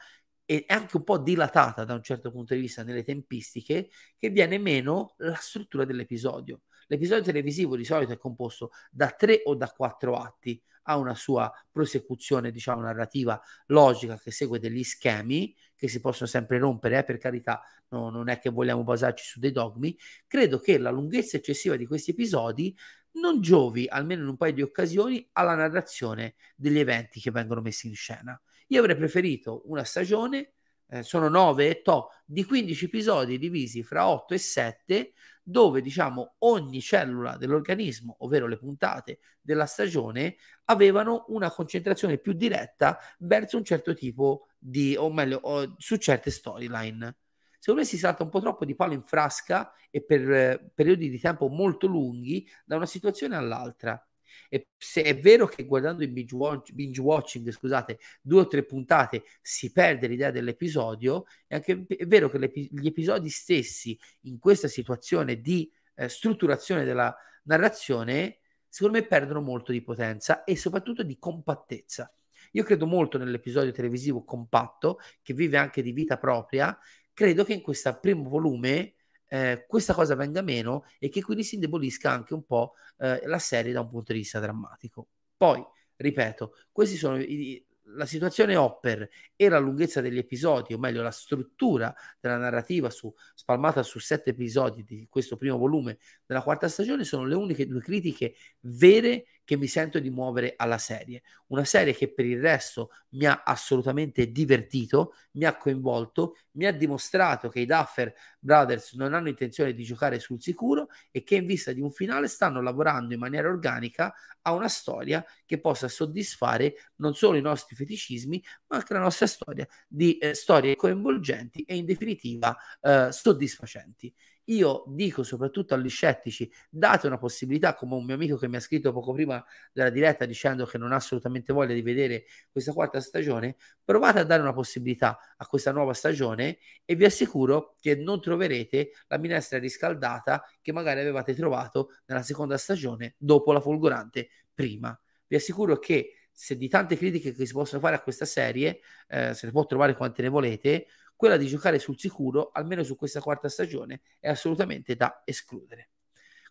[0.50, 4.56] e anche un po' dilatata da un certo punto di vista nelle tempistiche, che viene
[4.56, 6.62] meno la struttura dell'episodio.
[6.86, 11.52] L'episodio televisivo di solito è composto da tre o da quattro atti, ha una sua
[11.70, 17.18] prosecuzione, diciamo, narrativa logica che segue degli schemi che si possono sempre rompere, eh, per
[17.18, 19.94] carità, no, non è che vogliamo basarci su dei dogmi.
[20.26, 22.74] Credo che la lunghezza eccessiva di questi episodi
[23.20, 27.86] non giovi, almeno in un paio di occasioni, alla narrazione degli eventi che vengono messi
[27.86, 28.40] in scena.
[28.68, 30.52] Io avrei preferito una stagione,
[30.88, 35.12] eh, sono 9 e to, di 15 episodi divisi fra 8 e 7,
[35.42, 42.98] dove diciamo ogni cellula dell'organismo, ovvero le puntate della stagione, avevano una concentrazione più diretta
[43.20, 47.16] verso un certo tipo di, o meglio, o, su certe storyline.
[47.58, 51.08] Secondo me si salta un po' troppo di palo in frasca e per eh, periodi
[51.08, 54.00] di tempo molto lunghi da una situazione all'altra.
[54.48, 58.64] E se è vero che guardando in binge, watch, binge watching, scusate, due o tre
[58.64, 64.68] puntate si perde l'idea dell'episodio, è anche è vero che gli episodi stessi in questa
[64.68, 67.14] situazione di eh, strutturazione della
[67.44, 72.12] narrazione, secondo me perdono molto di potenza e soprattutto di compattezza.
[72.52, 76.76] Io credo molto nell'episodio televisivo compatto, che vive anche di vita propria.
[77.12, 78.94] Credo che in questo primo volume
[79.28, 83.38] eh, questa cosa venga meno e che quindi si indebolisca anche un po' eh, la
[83.38, 85.08] serie da un punto di vista drammatico.
[85.36, 85.64] Poi,
[85.96, 87.64] ripeto, questi sono i,
[87.94, 93.12] la situazione Hopper e la lunghezza degli episodi, o meglio la struttura della narrativa su,
[93.34, 97.80] spalmata su sette episodi di questo primo volume della quarta stagione, sono le uniche due
[97.80, 101.22] critiche vere che mi sento di muovere alla serie.
[101.46, 106.70] Una serie che per il resto mi ha assolutamente divertito, mi ha coinvolto, mi ha
[106.70, 111.46] dimostrato che i Duffer Brothers non hanno intenzione di giocare sul sicuro e che in
[111.46, 116.74] vista di un finale stanno lavorando in maniera organica a una storia che possa soddisfare
[116.96, 121.74] non solo i nostri feticismi, ma anche la nostra storia di eh, storie coinvolgenti e
[121.74, 124.14] in definitiva eh, soddisfacenti.
[124.48, 128.60] Io dico soprattutto agli scettici, date una possibilità, come un mio amico che mi ha
[128.60, 132.98] scritto poco prima della diretta dicendo che non ha assolutamente voglia di vedere questa quarta
[133.00, 138.20] stagione, provate a dare una possibilità a questa nuova stagione e vi assicuro che non
[138.22, 144.98] troverete la minestra riscaldata che magari avevate trovato nella seconda stagione dopo la folgorante prima.
[145.26, 149.34] Vi assicuro che se di tante critiche che si possono fare a questa serie, eh,
[149.34, 150.86] se ne può trovare quante ne volete,
[151.18, 155.88] quella di giocare sul sicuro, almeno su questa quarta stagione, è assolutamente da escludere.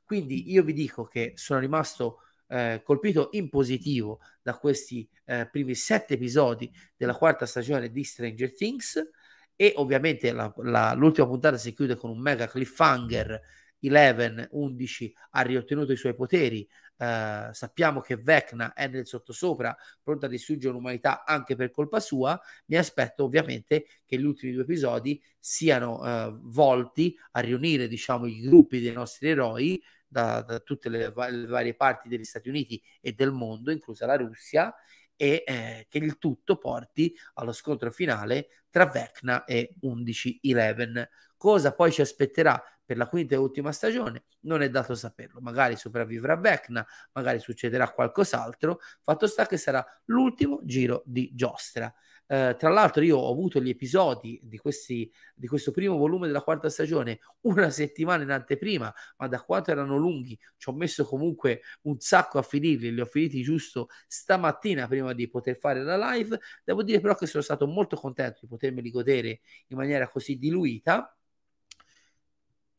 [0.03, 5.74] Quindi io vi dico che sono rimasto eh, colpito in positivo da questi eh, primi
[5.74, 9.09] sette episodi della quarta stagione di Stranger Things
[9.55, 13.41] e ovviamente la, la, l'ultima puntata si chiude con un mega cliffhanger
[13.80, 16.68] 11, 11 ha riottenuto i suoi poteri
[16.98, 22.39] Uh, sappiamo che Vecna è nel sottosopra, pronta a distruggere l'umanità anche per colpa sua.
[22.66, 28.41] Mi aspetto ovviamente che gli ultimi due episodi siano uh, volti a riunire, diciamo, i
[28.41, 33.14] gruppi dei nostri eroi da, da tutte le, le, varie parti degli Stati Uniti e
[33.14, 34.74] del mondo, inclusa la Russia,
[35.16, 41.08] e eh, che il tutto porti allo scontro finale tra Vecna e 11-11.
[41.36, 45.42] Cosa poi ci aspetterà per la quinta e ultima stagione non è dato saperlo.
[45.42, 48.80] Magari sopravvivrà Vecna, magari succederà qualcos'altro.
[49.02, 51.94] Fatto sta che sarà l'ultimo giro di giostra.
[52.30, 56.42] Eh, tra l'altro, io ho avuto gli episodi di, questi, di questo primo volume della
[56.42, 61.62] quarta stagione una settimana in anteprima, ma da quanto erano lunghi, ci ho messo comunque
[61.84, 62.94] un sacco a finirli.
[62.94, 66.40] Li ho finiti giusto stamattina prima di poter fare la live.
[66.64, 71.16] Devo dire, però, che sono stato molto contento di potermeli godere in maniera così diluita.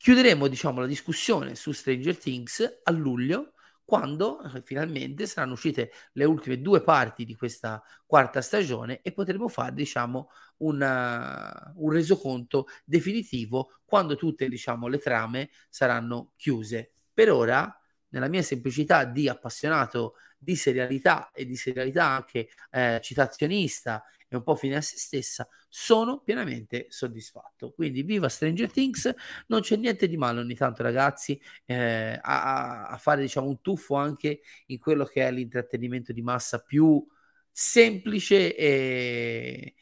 [0.01, 3.51] Chiuderemo, diciamo, la discussione su Stranger Things a luglio
[3.83, 9.49] quando eh, finalmente saranno uscite le ultime due parti di questa quarta stagione e potremo
[9.49, 10.29] fare, diciamo,
[10.59, 16.91] una, un resoconto definitivo quando tutte, diciamo, le trame saranno chiuse.
[17.13, 17.77] Per ora,
[18.11, 24.43] nella mia semplicità di appassionato di serialità e di serialità anche eh, citazionista e un
[24.43, 27.71] po' fine a se stessa, sono pienamente soddisfatto.
[27.73, 29.13] Quindi viva Stranger Things,
[29.47, 33.95] non c'è niente di male ogni tanto ragazzi eh, a, a, fare diciamo un tuffo
[33.95, 37.05] anche in quello che è l'intrattenimento di massa più
[37.51, 39.73] semplice e,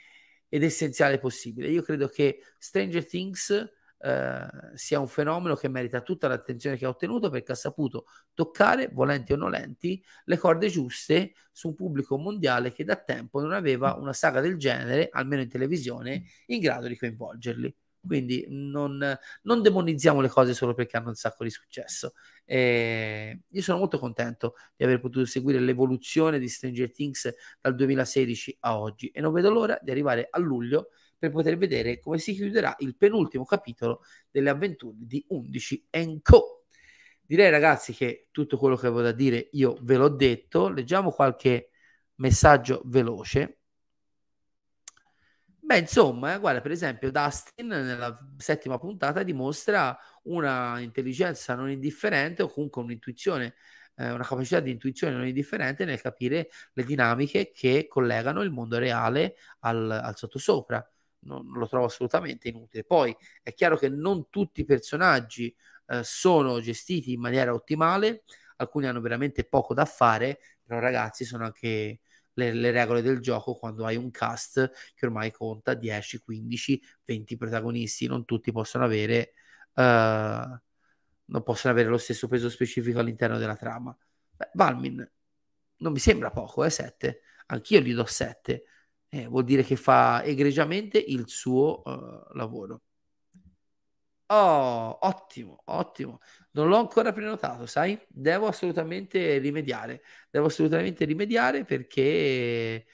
[0.49, 1.69] ed essenziale possibile.
[1.69, 6.89] Io credo che Stranger Things eh, sia un fenomeno che merita tutta l'attenzione che ha
[6.89, 12.71] ottenuto perché ha saputo toccare, volenti o nolenti, le corde giuste su un pubblico mondiale
[12.71, 16.97] che da tempo non aveva una saga del genere, almeno in televisione, in grado di
[16.97, 17.75] coinvolgerli.
[18.07, 22.13] Quindi non, non demonizziamo le cose solo perché hanno un sacco di successo.
[22.45, 28.57] E io sono molto contento di aver potuto seguire l'evoluzione di Stranger Things dal 2016
[28.61, 32.33] a oggi e non vedo l'ora di arrivare a luglio per poter vedere come si
[32.33, 35.87] chiuderà il penultimo capitolo delle avventure di 11
[36.21, 36.65] Co.
[37.25, 41.71] Direi ragazzi che tutto quello che avevo da dire io ve l'ho detto, leggiamo qualche
[42.15, 43.59] messaggio veloce.
[45.59, 52.41] Beh, insomma, eh, guarda, per esempio, Dustin nella settima puntata dimostra una intelligenza non indifferente
[52.41, 53.55] o comunque un'intuizione,
[53.95, 58.77] eh, una capacità di intuizione non indifferente nel capire le dinamiche che collegano il mondo
[58.77, 60.89] reale al, al sottosopra
[61.27, 62.83] non, lo trovo assolutamente inutile.
[62.83, 65.55] Poi è chiaro che non tutti i personaggi
[65.87, 68.23] eh, sono gestiti in maniera ottimale,
[68.57, 71.99] alcuni hanno veramente poco da fare, però ragazzi sono anche
[72.33, 77.37] le, le, regole del gioco quando hai un cast che ormai conta 10, 15, 20
[77.37, 79.33] protagonisti, non tutti possono avere,
[79.73, 83.95] uh, non possono avere lo stesso peso specifico all'interno della trama.
[84.35, 85.09] Beh, Valmin
[85.77, 87.21] non mi sembra poco, eh, 7.
[87.47, 88.63] Anch'io gli do 7
[89.09, 92.81] eh, vuol dire che fa egregiamente il suo uh, lavoro.
[94.29, 96.19] Oh, ottimo, ottimo.
[96.51, 97.97] Non l'ho ancora prenotato, sai?
[98.09, 100.01] Devo assolutamente rimediare.
[100.29, 102.85] Devo assolutamente rimediare perché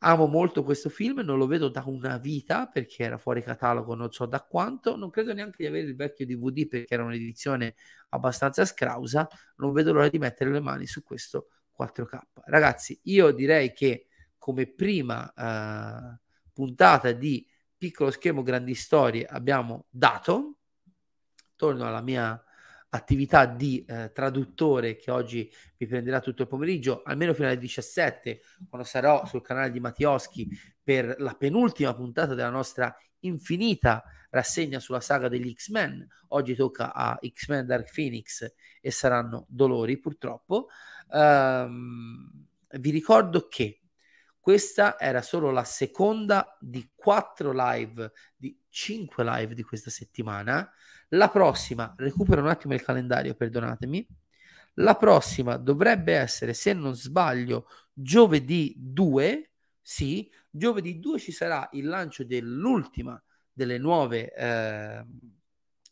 [0.00, 1.20] amo molto questo film.
[1.20, 4.96] Non lo vedo da una vita perché era fuori catalogo, non so da quanto.
[4.96, 7.74] Non credo neanche di avere il vecchio DVD perché era un'edizione
[8.10, 9.26] abbastanza scrausa.
[9.56, 12.18] Non vedo l'ora di mettere le mani su questo 4K.
[12.44, 14.08] Ragazzi, io direi che
[14.50, 16.18] come prima uh,
[16.52, 17.46] puntata di
[17.76, 20.56] piccolo schermo grandi storie abbiamo dato
[21.54, 22.42] torno alla mia
[22.92, 28.40] attività di eh, traduttore che oggi mi prenderà tutto il pomeriggio, almeno fino alle 17,
[28.68, 30.48] quando sarò sul canale di Mattioschi
[30.82, 36.04] per la penultima puntata della nostra infinita rassegna sulla saga degli X-Men.
[36.28, 40.66] Oggi tocca a X-Men Dark Phoenix e saranno dolori purtroppo.
[41.10, 43.79] Um, vi ricordo che
[44.40, 50.68] questa era solo la seconda di quattro live, di cinque live di questa settimana.
[51.10, 54.06] La prossima, recupero un attimo il calendario, perdonatemi.
[54.74, 59.50] La prossima dovrebbe essere, se non sbaglio, giovedì 2.
[59.82, 63.22] Sì, giovedì 2 ci sarà il lancio dell'ultima
[63.52, 65.04] delle nuove eh,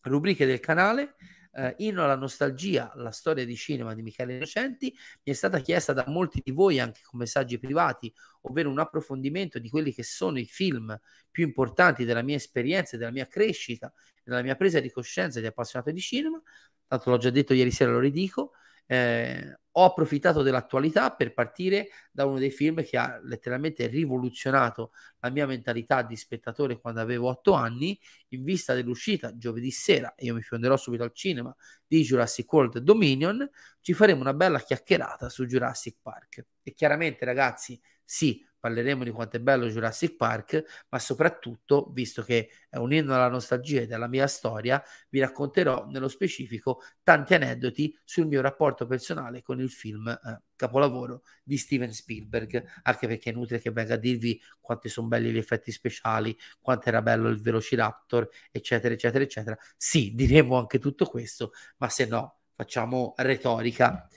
[0.02, 1.16] rubriche del canale
[1.52, 4.94] eh, Inno alla nostalgia, la storia di cinema di Michele Innocenti,
[5.24, 9.58] mi è stata chiesta da molti di voi anche con messaggi privati, ovvero un approfondimento
[9.58, 10.98] di quelli che sono i film
[11.30, 13.92] più importanti della mia esperienza, della mia crescita,
[14.22, 16.40] della mia presa di coscienza di appassionato di cinema.
[16.86, 18.52] Tanto l'ho già detto ieri sera, lo ridico.
[18.88, 25.30] Eh, ho approfittato dell'attualità per partire da uno dei film che ha letteralmente rivoluzionato la
[25.30, 30.42] mia mentalità di spettatore quando avevo otto anni, in vista dell'uscita giovedì sera, io mi
[30.42, 31.54] fionderò subito al cinema,
[31.86, 33.48] di Jurassic World Dominion,
[33.80, 36.46] ci faremo una bella chiacchierata su Jurassic Park.
[36.62, 42.50] E chiaramente ragazzi, sì, parleremo di quanto è bello Jurassic Park, ma soprattutto, visto che
[42.68, 47.98] è un inno alla nostalgia e della mia storia, vi racconterò nello specifico tanti aneddoti
[48.04, 53.32] sul mio rapporto personale con il film eh, capolavoro di Steven Spielberg, anche perché è
[53.32, 57.40] inutile che venga a dirvi quanti sono belli gli effetti speciali, quanto era bello il
[57.40, 59.58] Velociraptor, eccetera, eccetera, eccetera.
[59.76, 64.08] Sì, diremo anche tutto questo, ma se no facciamo retorica.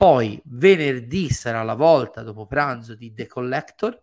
[0.00, 4.02] Poi venerdì sarà la volta dopo pranzo di The Collector,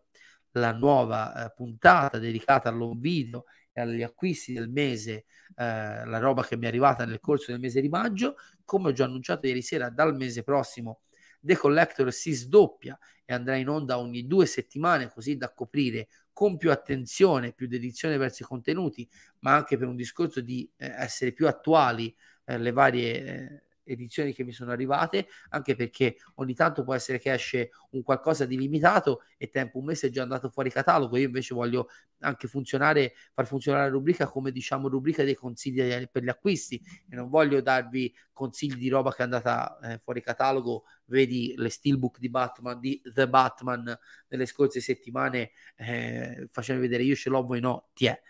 [0.51, 5.25] la nuova eh, puntata dedicata all'home video e agli acquisti del mese,
[5.55, 8.35] eh, la roba che mi è arrivata nel corso del mese di maggio.
[8.63, 10.99] Come ho già annunciato ieri sera, dal mese prossimo
[11.39, 12.95] The Collector si sdoppia
[13.25, 18.17] e andrà in onda ogni due settimane, così da coprire con più attenzione, più dedizione
[18.17, 22.71] verso i contenuti, ma anche per un discorso di eh, essere più attuali eh, le
[22.71, 27.71] varie eh, edizioni che mi sono arrivate, anche perché ogni tanto può essere che esce
[27.91, 31.17] un qualcosa di limitato e tempo un mese è già andato fuori catalogo.
[31.17, 31.87] Io invece voglio
[32.19, 37.15] anche funzionare, far funzionare la rubrica come diciamo rubrica dei consigli per gli acquisti e
[37.15, 40.83] non voglio darvi consigli di roba che è andata eh, fuori catalogo.
[41.05, 47.15] Vedi le steelbook di Batman, di The Batman nelle scorse settimane, eh, facendo vedere io
[47.15, 48.21] ce l'ho, voi no, ti è.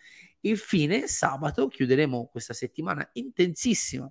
[0.41, 4.09] Infine, sabato chiuderemo questa settimana intensissima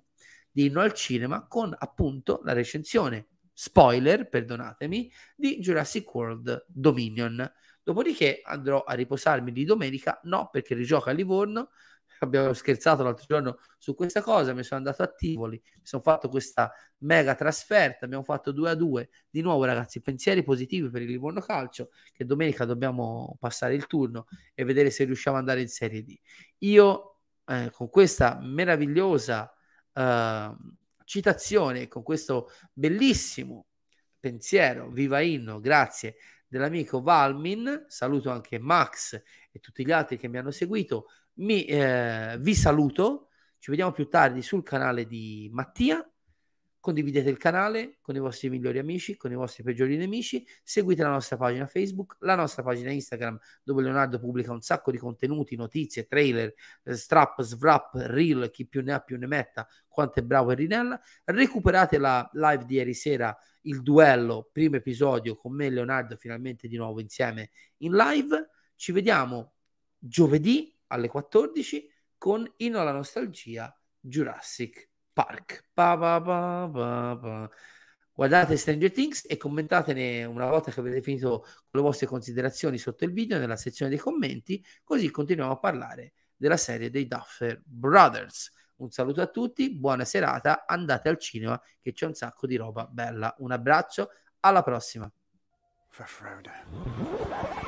[0.57, 7.47] di Inno al Cinema con appunto la recensione, spoiler, perdonatemi, di Jurassic World Dominion.
[7.83, 11.69] Dopodiché andrò a riposarmi di domenica, no perché rigioca a Livorno,
[12.21, 16.27] abbiamo scherzato l'altro giorno su questa cosa, mi sono andato a Tivoli, mi sono fatto
[16.27, 21.09] questa mega trasferta, abbiamo fatto 2 a 2, di nuovo ragazzi, pensieri positivi per il
[21.09, 25.69] Livorno Calcio, che domenica dobbiamo passare il turno e vedere se riusciamo ad andare in
[25.69, 26.17] Serie D.
[26.61, 29.51] Io eh, con questa meravigliosa
[29.97, 30.55] uh,
[31.03, 33.67] citazione, con questo bellissimo
[34.19, 36.15] pensiero, viva inno, grazie
[36.47, 39.21] dell'amico Valmin, saluto anche Max
[39.51, 43.29] e tutti gli altri che mi hanno seguito, mi, eh, vi saluto,
[43.59, 46.07] ci vediamo più tardi sul canale di Mattia
[46.87, 51.09] condividete il canale con i vostri migliori amici, con i vostri peggiori nemici, seguite la
[51.09, 56.07] nostra pagina Facebook, la nostra pagina Instagram dove Leonardo pubblica un sacco di contenuti, notizie,
[56.07, 60.51] trailer, eh, strap, svrap, reel, chi più ne ha più ne metta, quanto è bravo
[60.51, 60.97] e Rinella.
[61.25, 66.69] Recuperate la live di ieri sera, il duello, primo episodio con me e Leonardo finalmente
[66.69, 68.51] di nuovo insieme in live.
[68.75, 69.55] Ci vediamo
[69.97, 71.85] giovedì alle 14
[72.17, 74.87] con Inno alla nostalgia Jurassic
[75.17, 75.69] Park.
[75.73, 77.49] Pa, pa, pa,
[78.13, 83.03] Guardate Stranger Things e commentatene una volta che avete finito con le vostre considerazioni sotto
[83.03, 88.51] il video nella sezione dei commenti, così continuiamo a parlare della serie dei Duffer Brothers.
[88.75, 92.85] Un saluto a tutti, buona serata, andate al cinema che c'è un sacco di roba
[92.85, 93.33] bella.
[93.39, 94.09] Un abbraccio,
[94.41, 95.11] alla prossima.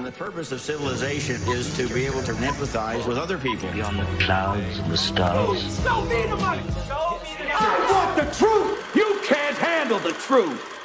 [0.04, 3.70] the purpose of civilization is to be able to empathize with other people.
[3.72, 5.84] Beyond the clouds and the stars.
[5.84, 6.38] Show me the
[8.20, 8.96] the truth!
[8.96, 10.79] You can't handle the truth!